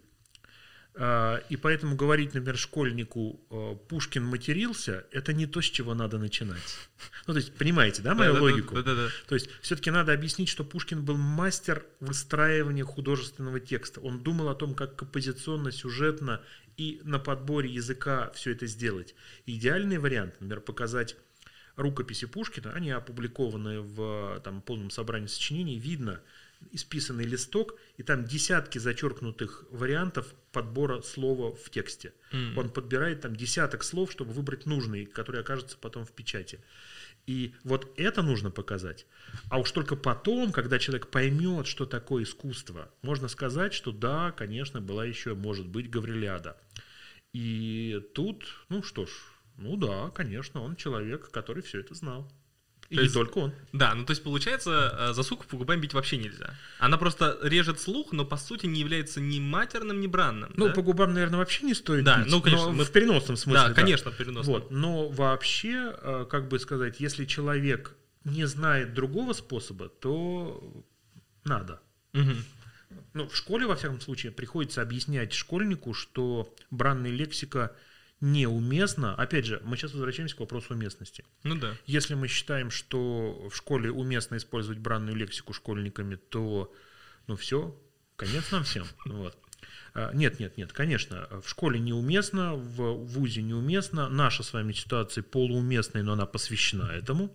[0.93, 6.17] А, И поэтому говорить, например, школьнику э, «Пушкин матерился»– это не то, с чего надо
[6.17, 6.61] начинать.
[7.27, 8.75] Ну, то есть, понимаете, да, мою логику?
[8.75, 9.07] Да-да-да.
[9.27, 14.01] То есть все-таки надо объяснить, что Пушкин был мастер выстраивания художественного текста.
[14.01, 16.41] Он думал о том, как композиционно, сюжетно
[16.75, 19.15] и на подборе языка все это сделать.
[19.45, 21.15] Идеальный вариант, например, показать
[21.77, 26.21] рукописи Пушкина, они опубликованы в там, полном собрании сочинений, видно
[26.71, 32.13] исписанный листок, и там десятки зачеркнутых вариантов подбора слова в тексте.
[32.31, 32.57] М.
[32.57, 36.59] Он подбирает там десяток слов, чтобы выбрать нужный, который окажется потом в печати.
[37.27, 39.05] И вот это нужно показать.
[39.49, 44.81] А уж только потом, когда человек поймет, что такое искусство, можно сказать, что да, конечно,
[44.81, 46.57] была еще, может быть, Гаврилиада.
[47.33, 49.09] И тут, ну что ж,
[49.57, 52.29] ну да, конечно, он человек, который все это знал.
[52.91, 53.53] И То есть- только он.
[53.71, 56.53] Да, ну то есть получается, э, за суку по бить вообще нельзя.
[56.77, 60.51] Она просто режет слух, но по сути не является ни матерным, ни бранным.
[60.57, 60.73] Ну, да?
[60.73, 63.69] по губам, наверное, вообще не стоит Да, бить, ну, конечно, но мы- в переносном смысле.
[63.69, 64.53] да, конечно, переносным.
[64.55, 64.71] Вот.
[64.71, 70.83] Но вообще, э, как бы сказать, если человек не знает другого способа, то
[71.45, 71.79] надо.
[72.11, 72.43] Мгм.
[73.13, 77.73] Ну, в школе, во всяком случае, приходится объяснять школьнику, что бранная лексика
[78.21, 79.15] неуместна.
[79.15, 81.25] Опять же, мы сейчас возвращаемся к вопросу уместности.
[81.43, 81.75] Ну да.
[81.85, 86.73] Если мы считаем, что в школе уместно использовать бранную лексику школьниками, то,
[87.27, 87.75] ну все,
[88.15, 88.85] конец нам всем.
[89.05, 89.37] Вот.
[89.93, 95.23] А, Нет, нет, нет, конечно, в школе неуместно, в ВУЗе неуместно, наша с вами ситуация
[95.23, 97.27] полууместная, но она посвящена этому.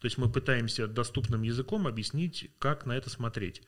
[0.00, 3.62] То есть мы пытаемся доступным языком объяснить, как на это смотреть.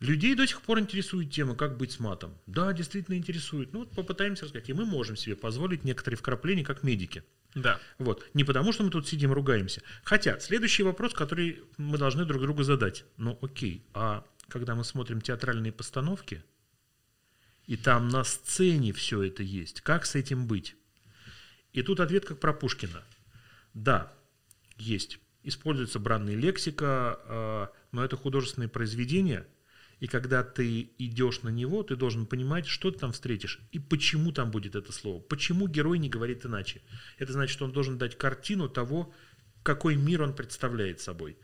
[0.00, 2.34] Людей до сих пор интересует тема, как быть с матом.
[2.46, 3.74] Да, действительно интересует.
[3.74, 4.70] Ну вот попытаемся рассказать.
[4.70, 7.22] И мы можем себе позволить некоторые вкрапления, как медики.
[7.54, 7.78] Да.
[7.98, 8.24] Вот.
[8.32, 9.82] Не потому, что мы тут сидим ругаемся.
[10.02, 13.04] Хотя, следующий вопрос, который мы должны друг другу задать.
[13.18, 16.42] Ну, окей, а когда мы смотрим театральные постановки,
[17.66, 20.76] и там на сцене все это есть, как с этим быть?
[21.72, 23.04] И тут ответ как про Пушкина.
[23.74, 24.12] Да,
[24.76, 25.18] есть.
[25.42, 29.46] Используется бранная лексика, э, но это художественное произведение,
[30.00, 34.32] и когда ты идешь на него, ты должен понимать, что ты там встретишь и почему
[34.32, 35.20] там будет это слово.
[35.20, 36.80] Почему герой не говорит иначе.
[37.18, 39.12] Это значит, что он должен дать картину того,
[39.62, 41.36] какой мир он представляет собой.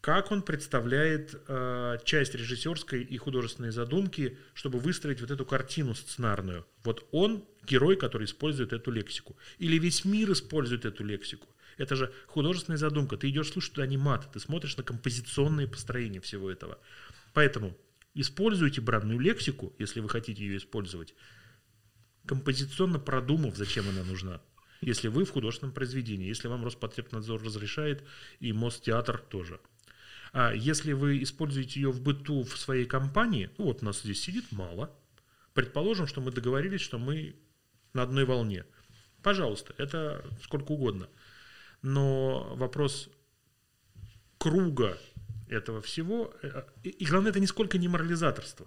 [0.00, 6.66] Как он представляет э, часть режиссерской и художественной задумки, чтобы выстроить вот эту картину сценарную.
[6.84, 9.36] Вот он герой, который использует эту лексику.
[9.58, 11.48] Или весь мир использует эту лексику.
[11.76, 13.16] Это же художественная задумка.
[13.16, 16.78] Ты идешь слушать туда анимат, ты смотришь на композиционные построения всего этого.
[17.36, 17.76] Поэтому
[18.14, 21.14] используйте бранную лексику, если вы хотите ее использовать,
[22.24, 24.40] композиционно продумав, зачем она нужна.
[24.80, 28.04] Если вы в художественном произведении, если вам Роспотребнадзор разрешает,
[28.40, 29.60] и Мостеатр тоже.
[30.32, 34.50] А если вы используете ее в быту в своей компании, ну вот нас здесь сидит
[34.50, 34.90] мало,
[35.52, 37.36] предположим, что мы договорились, что мы
[37.92, 38.64] на одной волне.
[39.22, 41.06] Пожалуйста, это сколько угодно.
[41.82, 43.10] Но вопрос
[44.38, 44.98] круга
[45.48, 46.34] этого всего.
[46.42, 48.66] Э, И, и главное, это нисколько не морализаторство.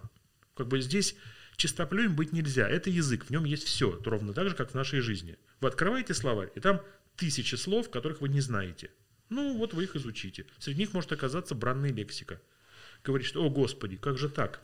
[0.54, 1.16] Как бы здесь
[1.56, 2.68] чистоплюем быть нельзя.
[2.68, 5.36] Это язык, в нем есть все, ровно так же, как в нашей жизни.
[5.60, 6.80] Вы открываете словарь, и там
[7.16, 8.90] тысячи слов, которых вы не знаете.
[9.28, 10.46] Ну, вот вы их изучите.
[10.58, 12.40] Среди них может оказаться бранная лексика.
[13.04, 14.60] Говорит, что, о господи, как же так?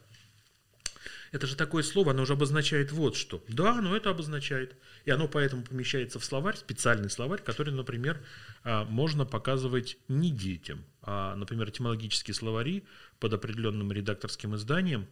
[1.33, 3.43] Это же такое слово, оно уже обозначает вот что.
[3.49, 4.77] Да, но это обозначает.
[5.05, 8.21] И оно поэтому помещается в словарь, специальный словарь, который, например,
[8.64, 12.85] а, можно показывать не детям, например, этимологические словари
[13.21, 15.07] под определенным редакторским изданием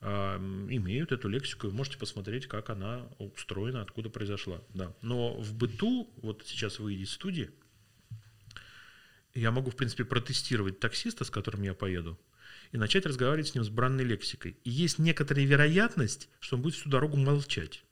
[0.00, 4.60] а, имеют эту лексику, и вы можете посмотреть, как она устроена, откуда произошла.
[4.74, 4.94] Да.
[5.02, 7.50] Но в быту, вот сейчас выйдет из студии,
[9.34, 12.18] я могу, в принципе, протестировать таксиста, с которым я поеду,
[12.72, 14.56] и начать разговаривать с ним с бранной лексикой.
[14.64, 17.84] И есть некоторая вероятность, что он будет всю дорогу молчать.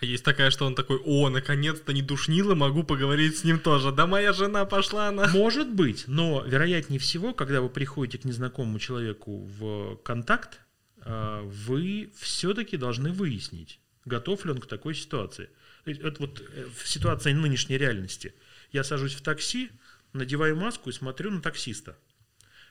[0.00, 3.90] А есть такая, что он такой, о, наконец-то не душнило, могу поговорить с ним тоже.
[3.90, 5.26] Да моя жена пошла на...
[5.28, 10.60] Может быть, но вероятнее всего, когда вы приходите к незнакомому человеку в контакт,
[11.00, 15.50] а, вы все-таки должны выяснить, готов ли он к такой ситуации.
[15.84, 18.34] Это вот э, в ситуации нынешней реальности.
[18.70, 19.70] Я сажусь в такси,
[20.12, 21.96] надеваю маску и смотрю на таксиста.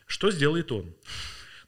[0.05, 0.95] Что сделает он?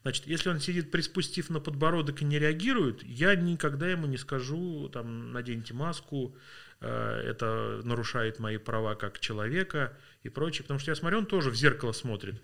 [0.02, 4.88] Значит, если он сидит, приспустив на подбородок и не реагирует, я никогда ему не скажу,
[4.88, 6.34] там, наденьте маску,
[6.80, 10.62] э, это нарушает мои права как человека и прочее.
[10.62, 12.40] Потому что я смотрю, он тоже в зеркало смотрит.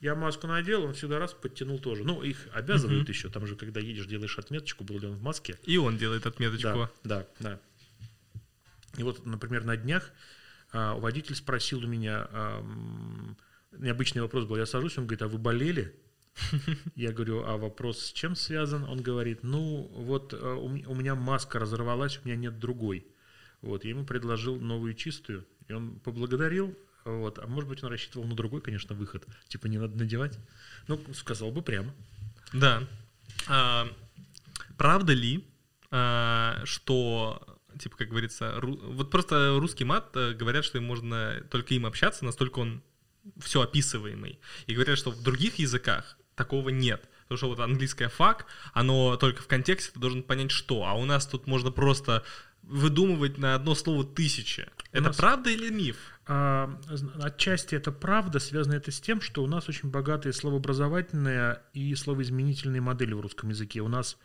[0.00, 2.04] Я маску надел, он сюда раз подтянул тоже.
[2.04, 3.10] Ну, их обязывают Мгм.
[3.10, 3.28] еще.
[3.28, 5.56] Там же, когда едешь, делаешь отметочку, был ли он в маске.
[5.64, 6.68] И он делает отметочку.
[6.68, 7.60] Да, да, да.
[8.98, 10.10] И вот, например, на днях
[10.72, 13.36] а, водитель спросил у меня, ам,
[13.72, 15.94] необычный вопрос был, я сажусь, он говорит, а вы болели?
[16.96, 18.84] Я говорю, а вопрос с чем связан?
[18.84, 23.06] Он говорит, ну вот э, у меня маска разорвалась, у меня нет другой.
[23.62, 28.26] Вот, я ему предложил новую чистую, и он поблагодарил, вот, а может быть он рассчитывал
[28.26, 30.38] на другой, конечно, выход, типа не надо надевать.
[30.86, 31.94] Ну, сказал бы прямо.
[32.52, 32.86] Да.
[33.48, 33.88] А,
[34.76, 35.46] правда ли,
[35.90, 41.42] а, что, типа, как говорится, ру- вот просто русский мат э, говорят, что им можно
[41.50, 42.82] только им общаться, настолько он
[43.38, 44.38] все описываемый.
[44.66, 47.08] И говорят, что в других языках такого нет.
[47.22, 50.84] Потому что вот английское фак, оно только в контексте, ты должен понять, что.
[50.84, 52.22] А у нас тут можно просто
[52.62, 54.66] выдумывать на одно слово тысячи.
[54.92, 55.96] Это нас- правда или миф?
[56.26, 56.78] А,
[57.22, 62.80] Отчасти это правда, связано это с тем, что у нас очень богатые словообразовательные и словоизменительные
[62.80, 63.80] модели в русском языке.
[63.80, 64.16] У нас,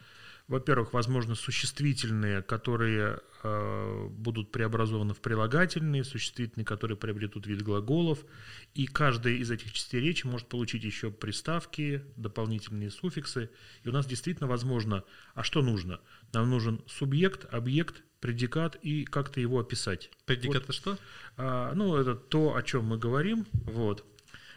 [0.50, 8.26] во-первых, возможно, существительные, которые э, будут преобразованы в прилагательные, существительные, которые приобретут вид глаголов,
[8.74, 13.52] и каждая из этих частей речи может получить еще приставки, дополнительные суффиксы.
[13.84, 15.04] И у нас действительно возможно,
[15.36, 16.02] а что нужно?
[16.34, 20.10] Нам нужен субъект, объект, предикат и как-то его описать.
[20.26, 20.98] Предикат это что?
[21.38, 23.46] А, ну, это то, о чем мы говорим.
[23.54, 24.04] Вот.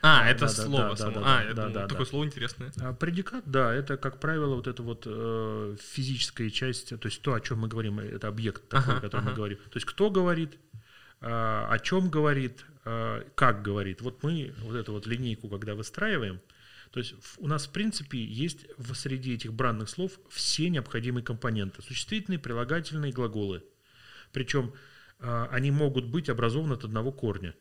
[0.04, 1.20] А, это да, слово да, само.
[1.20, 2.10] да, а, я да, да, такое да.
[2.10, 2.72] слово интересное.
[2.80, 7.34] А предикат, да, это, как правило, вот эта вот э, физическая часть, то есть то,
[7.34, 9.36] о чем мы говорим, это объект такой, Ага, о котором мы ага.
[9.36, 9.58] говорим.
[9.58, 10.58] То есть кто говорит,
[11.20, 14.00] а, о чем говорит, а, как говорит.
[14.00, 16.40] Вот мы вот эту вот линейку, когда выстраиваем,
[16.90, 21.80] то есть у нас, в принципе, есть в среди этих бранных слов все необходимые компоненты.
[21.80, 23.64] Существительные, прилагательные, глаголы.
[24.32, 24.74] Причем
[25.20, 27.54] а, они могут быть образованы от одного корня.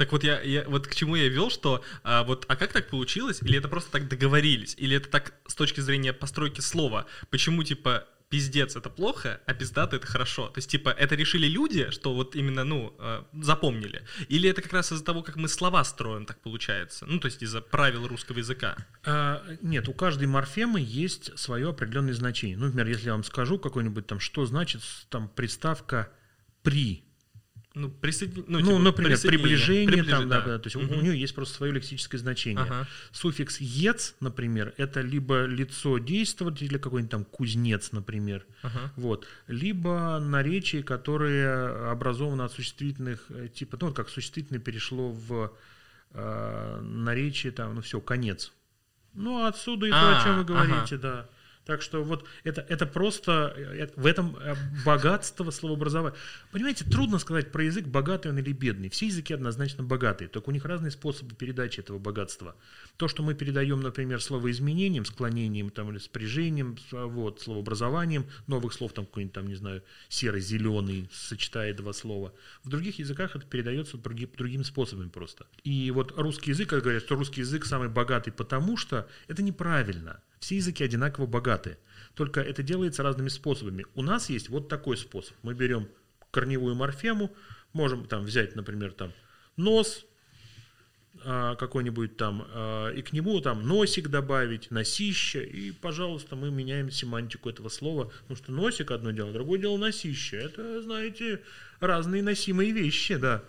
[0.00, 2.88] Так вот я, я вот к чему я вел, что а, вот а как так
[2.88, 3.42] получилось?
[3.42, 4.74] Или это просто так договорились?
[4.78, 7.04] Или это так с точки зрения постройки слова?
[7.28, 10.48] Почему типа пиздец это плохо, а пиздато это хорошо?
[10.48, 14.02] То есть типа это решили люди, что вот именно ну а, запомнили?
[14.30, 17.04] Или это как раз из-за того, как мы слова строим, так получается?
[17.04, 18.78] Ну то есть из-за правил русского языка?
[19.04, 22.56] А, Нет, у каждой морфемы есть свое определенное значение.
[22.56, 24.80] Ну, например, если я вам скажу какой-нибудь там, что значит
[25.10, 26.10] там приставка
[26.62, 27.04] при.
[27.80, 28.44] Ну, присоедин...
[28.48, 29.42] Ну, типа, например, присоединение.
[29.56, 30.98] приближение, там, Приближи- да, да, то есть у- Мгм.
[30.98, 32.62] у нее есть просто свое лексическое значение.
[32.64, 32.86] Ага.
[33.12, 38.92] Суффикс ец, например, это либо лицо действователя, какой-нибудь там кузнец, например, Ага.
[38.96, 45.52] вот, либо наречие, которое образовано от существительных, э, типа, ну, как существительное перешло в
[46.12, 48.52] э, наречие, там, ну, все, конец.
[49.14, 50.66] Ну, отсюда и то, о А, чем вы ага.
[50.66, 51.28] говорите, да.
[51.70, 56.18] Так что вот это, это просто э, в этом э, богатство словообразования.
[56.50, 58.90] Понимаете, трудно сказать про язык, богатый он или бедный.
[58.90, 62.56] Все языки однозначно богатые, только у них разные способы передачи этого богатства.
[62.96, 68.92] То, что мы передаем, например, словоизменением, склонением там, или спряжением, а, вот, словообразованием, новых слов,
[68.92, 72.34] там какой-нибудь, там, не знаю, серый-зеленый, сочетая два слова.
[72.64, 75.46] В других языках это передается други- другими способами просто.
[75.62, 80.20] И вот русский язык, как говорят, что русский язык самый богатый, потому что это неправильно.
[80.40, 81.76] Все языки одинаково богаты.
[82.14, 83.86] Только это делается разными способами.
[83.94, 85.36] У нас есть вот такой способ.
[85.42, 85.88] Мы берем
[86.30, 87.30] корневую морфему,
[87.72, 89.12] можем там взять, например, там
[89.56, 90.06] нос,
[91.24, 96.90] а, какой-нибудь там, а, и к нему там носик добавить, носище, и, пожалуйста, мы меняем
[96.90, 100.38] семантику этого слова, потому что носик одно дело, другое дело носище.
[100.38, 101.42] Это, знаете,
[101.80, 103.42] разные носимые вещи, да.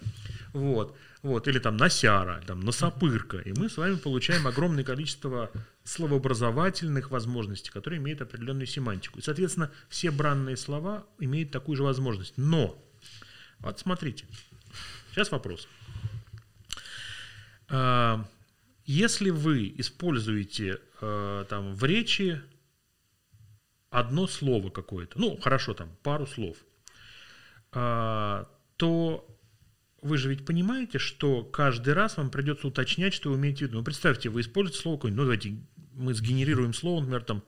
[0.51, 0.97] Вот.
[1.21, 3.37] Вот, или там носяра, там носопырка.
[3.37, 5.51] И мы с вами получаем огромное количество
[5.91, 9.19] словообразовательных возможностей, которые имеют определенную семантику.
[9.19, 12.33] И, соответственно, все бранные слова имеют такую же возможность.
[12.37, 12.81] Но,
[13.59, 14.25] вот смотрите,
[15.11, 15.67] сейчас вопрос.
[17.67, 18.25] А,
[18.85, 22.41] если вы используете а, там в речи
[23.89, 26.57] одно слово какое-то, ну, хорошо, там, пару слов,
[27.73, 29.27] а, то
[30.01, 33.77] вы же ведь понимаете, что каждый раз вам придется уточнять, что вы имеете в виду.
[33.79, 35.57] Ну, представьте, вы используете слово какое-нибудь, ну, давайте
[35.93, 37.43] мы сгенерируем слово, например, там,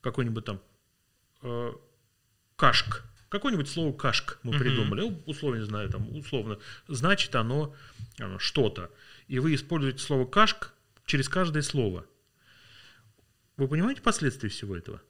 [0.00, 0.60] какой-нибудь там
[1.42, 1.72] э,
[2.56, 3.02] кашк.
[3.28, 7.74] Какое-нибудь слово кашк мы придумали, ну, условно, не знаю, там, условно, значит оно,
[8.18, 8.90] оно что-то.
[9.26, 10.72] И вы используете слово кашк
[11.06, 12.04] через каждое слово.
[13.56, 15.00] Вы понимаете последствия всего этого?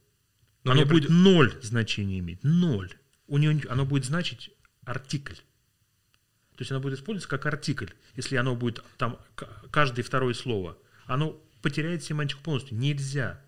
[0.64, 2.44] Но оно мне будет прид- ноль значения иметь.
[2.44, 2.92] Ноль.
[3.26, 4.52] У нее оно будет значить
[4.84, 5.34] артикль.
[5.34, 7.88] То есть оно будет использоваться как артикль.
[8.14, 9.18] Если оно будет там
[9.70, 12.76] каждое второе слово, оно потеряет семантику полностью.
[12.76, 13.40] Нельзя.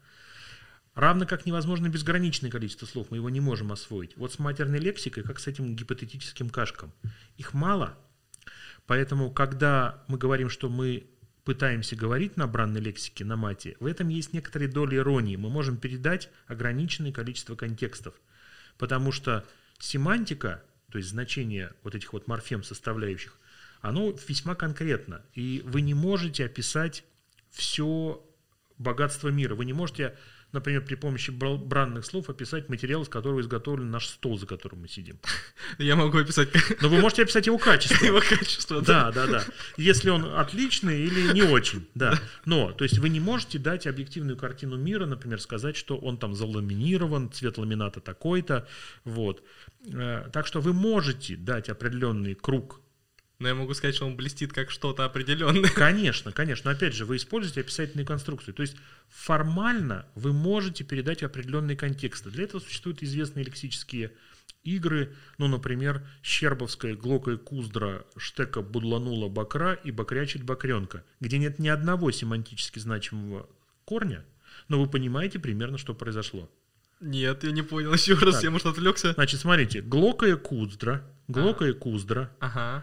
[0.95, 4.17] Равно как невозможно безграничное количество слов, мы его не можем освоить.
[4.17, 6.93] Вот с матерной лексикой, как с этим гипотетическим кашком.
[7.37, 7.99] Их мало,
[8.87, 11.09] поэтому, когда мы говорим, что мы
[11.45, 15.37] пытаемся говорить на бранной лексике, на мате, в этом есть некоторые доли иронии.
[15.37, 18.15] Мы можем передать ограниченное количество контекстов,
[18.79, 19.45] потому что
[19.81, 23.37] семантика, то есть значение вот этих вот морфем составляющих,
[23.81, 27.05] оно весьма конкретно, и вы не можете описать
[27.55, 28.23] все
[28.79, 29.55] богатство мира.
[29.55, 30.17] Вы не можете,
[30.53, 34.89] например, при помощи бранных слов описать материал, из которого изготовлен наш стол, за которым мы
[34.89, 35.19] сидим.
[35.79, 36.49] Я могу описать
[36.81, 38.05] Но вы можете описать его качество.
[38.05, 38.83] его качество.
[38.83, 39.45] Да, да, да.
[39.77, 42.19] Если он отличный или не очень, да.
[42.45, 46.35] Но, то есть вы не можете дать объективную картину мира, например, сказать, что он там
[46.35, 48.67] заламинирован, цвет ламината такой-то,
[49.05, 49.45] вот.
[49.87, 52.81] Э, Так что вы можете дать определенный круг
[53.45, 55.69] Но я могу сказать, что он блестит как что-то определенное.
[55.75, 56.71] Конечно, конечно.
[56.71, 58.53] Но опять же, вы используете описательные конструкции.
[58.53, 58.75] То есть
[59.11, 62.31] формально вы можете передать определенные контексты.
[62.31, 64.13] Для этого существуют известные лексические
[64.63, 71.59] игры, ну, например, Щербовская, Глока и Куздра, Штека, Будланула, Бакра и Бакрячит Бакренка, где нет
[71.59, 73.47] ни одного семантически значимого
[73.85, 74.25] корня,
[74.69, 76.51] но вы понимаете примерно, что произошло.
[77.01, 78.45] Нет, я не понял еще раз, Так.
[78.45, 79.13] я, может, отвлекся.
[79.13, 82.83] Значит, смотрите, Глока и Куздра, Глока и Куздра, Ага.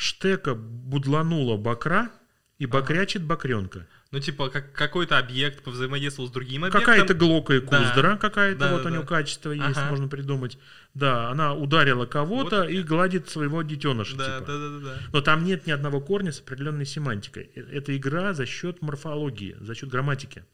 [0.00, 2.10] Штека, Будланула, Бакра
[2.58, 3.86] и Бакрячит Бакренка.
[4.12, 6.80] Ну, типа, как какой-то объект повзаимодействовал с другим объектом.
[6.80, 7.66] Какая-то глока и Да.
[7.66, 9.06] куздра, какая-то Да, вот да, у нее да.
[9.06, 9.90] качество есть, Ага.
[9.90, 10.58] можно придумать.
[10.94, 14.16] Да, она ударила кого-то и гладит своего детеныша.
[14.16, 14.46] Да, типа.
[14.46, 14.96] да, да, да, да.
[15.12, 17.50] Но там нет ни одного корня с определенной семантикой.
[17.54, 20.44] Э- Это игра за счет морфологии, за счет грамматики.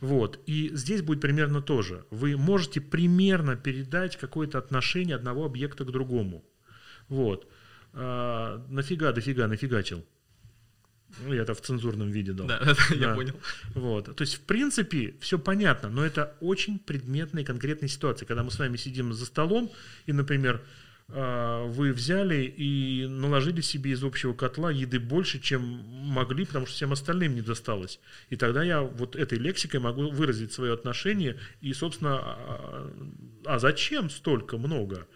[0.00, 0.38] Вот.
[0.46, 2.04] И здесь будет примерно то же.
[2.10, 6.44] Вы можете примерно передать какое-то отношение одного объекта к другому.
[7.08, 7.46] Вот.
[7.94, 10.04] А, нафига, дофига, нафигачил.
[11.22, 12.46] Ну, я это в цензурном виде дал.
[12.46, 13.34] Да, да, да, я понял.
[13.74, 14.16] Вот.
[14.16, 18.24] То есть, в принципе, все понятно, но это очень предметные конкретные ситуации.
[18.24, 19.70] Когда мы с вами сидим за столом,
[20.06, 20.62] и, например,
[21.08, 26.74] а, вы взяли и наложили себе из общего котла еды больше, чем могли, потому что
[26.74, 28.00] всем остальным не досталось.
[28.30, 32.92] И тогда я вот этой лексикой могу выразить свое отношение и, собственно, а,
[33.44, 35.06] а зачем столько много?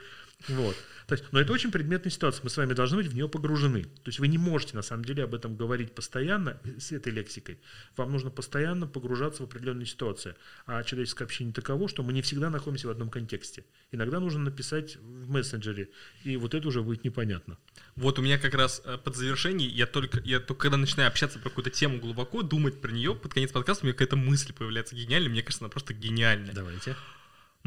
[0.47, 0.77] Вот.
[1.09, 3.85] То есть, но это очень предметная ситуация, мы с вами должны быть в нее погружены.
[3.85, 7.59] То есть вы не можете на самом деле об этом говорить постоянно с этой лексикой.
[7.97, 10.35] Вам нужно постоянно погружаться в определенные ситуации.
[10.67, 13.65] А человеческое общение таково, что мы не всегда находимся в одном контексте.
[13.91, 15.89] Иногда нужно написать в мессенджере,
[16.25, 17.57] и вот это уже будет непонятно.
[17.97, 21.39] Вот у меня как раз э, под завершение, я только, я только когда начинаю общаться
[21.39, 24.95] про какую-то тему глубоко, думать про нее, под конец подкаста у меня какая-то мысль появляется
[24.95, 26.53] гениальная, мне кажется, она просто гениальная.
[26.53, 26.97] Давайте.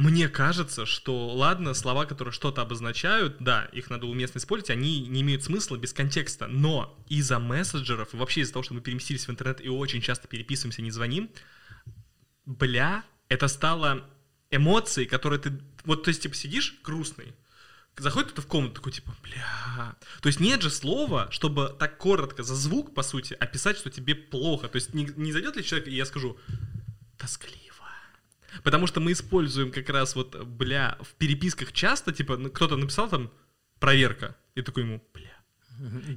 [0.02, 5.22] Мне кажется, что, ладно, слова, которые что-то обозначают, да, их надо уместно использовать, они не
[5.22, 9.30] имеют смысла без контекста, но из-за мессенджеров и вообще из-за того, что мы переместились в
[9.30, 11.30] интернет и очень часто переписываемся, не звоним,
[12.48, 14.10] бля, это стало
[14.50, 17.36] эмоцией, которые ты, вот, то есть, типа, сидишь грустный,
[17.96, 22.42] заходит кто-то в комнату, такой, типа, бля, то есть нет же слова, чтобы так коротко
[22.42, 25.90] за звук, по сути, описать, что тебе плохо, то есть не, не зайдет ли человек,
[25.90, 26.40] и я скажу,
[27.20, 27.61] тоскливо,
[28.64, 33.10] Потому что мы используем как раз вот, бля, в переписках часто, типа, ну, кто-то написал
[33.10, 33.32] там
[33.80, 35.32] проверка, и такой ему, бля.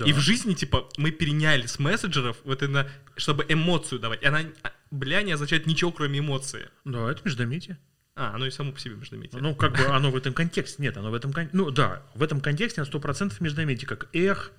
[0.04, 4.22] И в жизни, типа, мы переняли с мессенджеров, вот это, чтобы эмоцию давать.
[4.22, 6.68] И она, а, бля, не означает ничего, кроме эмоции.
[6.84, 7.78] Да, это междометие.
[8.16, 9.40] А, оно и само по себе междометие.
[9.40, 10.82] Ну, как бы оно в этом контексте.
[10.82, 14.52] Нет, оно в этом кон- Ну, да, в этом контексте на 100% междометие, как эх,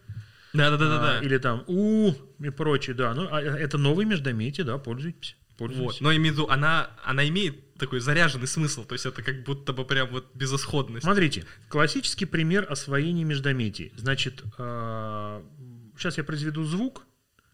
[0.53, 1.19] Да-да-да-да.
[1.19, 3.13] а, или там «у» и прочее, да.
[3.13, 5.37] Ну, а это новые междометия, да, пользуйтесь.
[5.57, 6.01] Вот.
[6.01, 9.73] Но имею в виду, она, она имеет такой заряженный смысл, то есть это как будто
[9.73, 11.03] бы прям вот безысходность.
[11.03, 13.93] Смотрите, классический пример освоения междометий.
[13.95, 17.03] Значит, сейчас я произведу звук,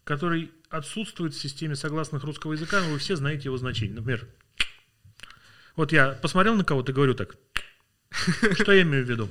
[0.04, 3.96] который отсутствует в системе согласных русского языка, но вы все знаете его значение.
[3.96, 4.26] Например,
[5.76, 7.36] вот я посмотрел на кого-то и говорю так.
[8.10, 9.28] Что я имею в виду?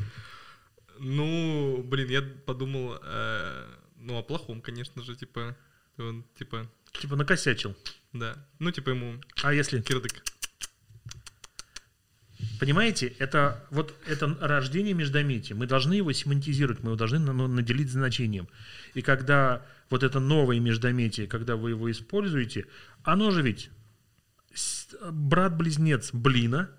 [0.97, 5.57] Ну, блин, я подумал, э, ну, о плохом, конечно же, типа,
[5.97, 7.75] он, типа, Типа накосячил.
[8.13, 10.23] Да, ну, типа ему А если, кирдык.
[12.59, 15.55] понимаете, это вот это рождение междометия.
[15.55, 18.47] Мы должны его семантизировать, мы его должны ну, наделить значением.
[18.93, 22.65] И когда вот это новое междометие, когда вы его используете,
[23.03, 23.69] оно же ведь
[25.09, 26.69] брат-близнец блина,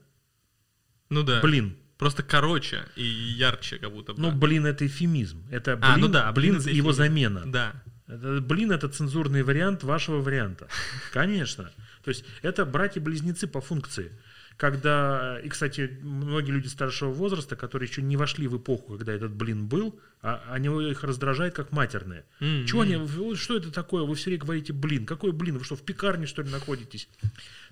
[1.11, 1.41] Ну да.
[1.41, 1.77] блин.
[1.99, 4.21] Просто короче и ярче, как будто бы.
[4.21, 5.47] Ну, блин, это эфемизм.
[5.51, 6.97] Это блин, А, ну да, блин, блин это его эфемизм.
[6.99, 7.43] замена.
[7.47, 7.83] Да.
[8.13, 10.69] Это, блин, это цензурный вариант вашего варианта.
[11.13, 11.71] Конечно.
[12.05, 14.13] То есть это братья-близнецы по функции.
[14.59, 19.33] Когда, и, кстати, многие люди старшего возраста, которые еще не вошли в эпоху, когда этот
[19.33, 22.27] блин был, а они их раздражают как матерные.
[22.41, 24.05] М, Чего они, что это такое?
[24.05, 25.07] Вы все время говорите блин.
[25.07, 25.57] Какой блин?
[25.57, 27.09] Вы что, в пекарне, что ли, находитесь?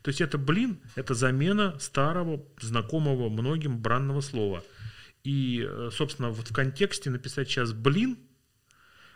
[0.02, 4.64] То есть это блин, это замена старого, знакомого многим бранного слова.
[5.22, 8.16] И, э, собственно, вот в контексте написать сейчас блин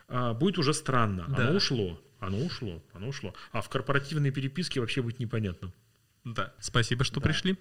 [0.07, 1.25] будет уже странно.
[1.29, 1.47] Да.
[1.47, 2.01] Оно ушло.
[2.19, 2.81] Оно ушло.
[2.93, 3.33] Оно ушло.
[3.51, 5.73] А в корпоративной переписке вообще будет непонятно.
[6.23, 6.53] Да.
[6.59, 7.57] Спасибо, что пришли.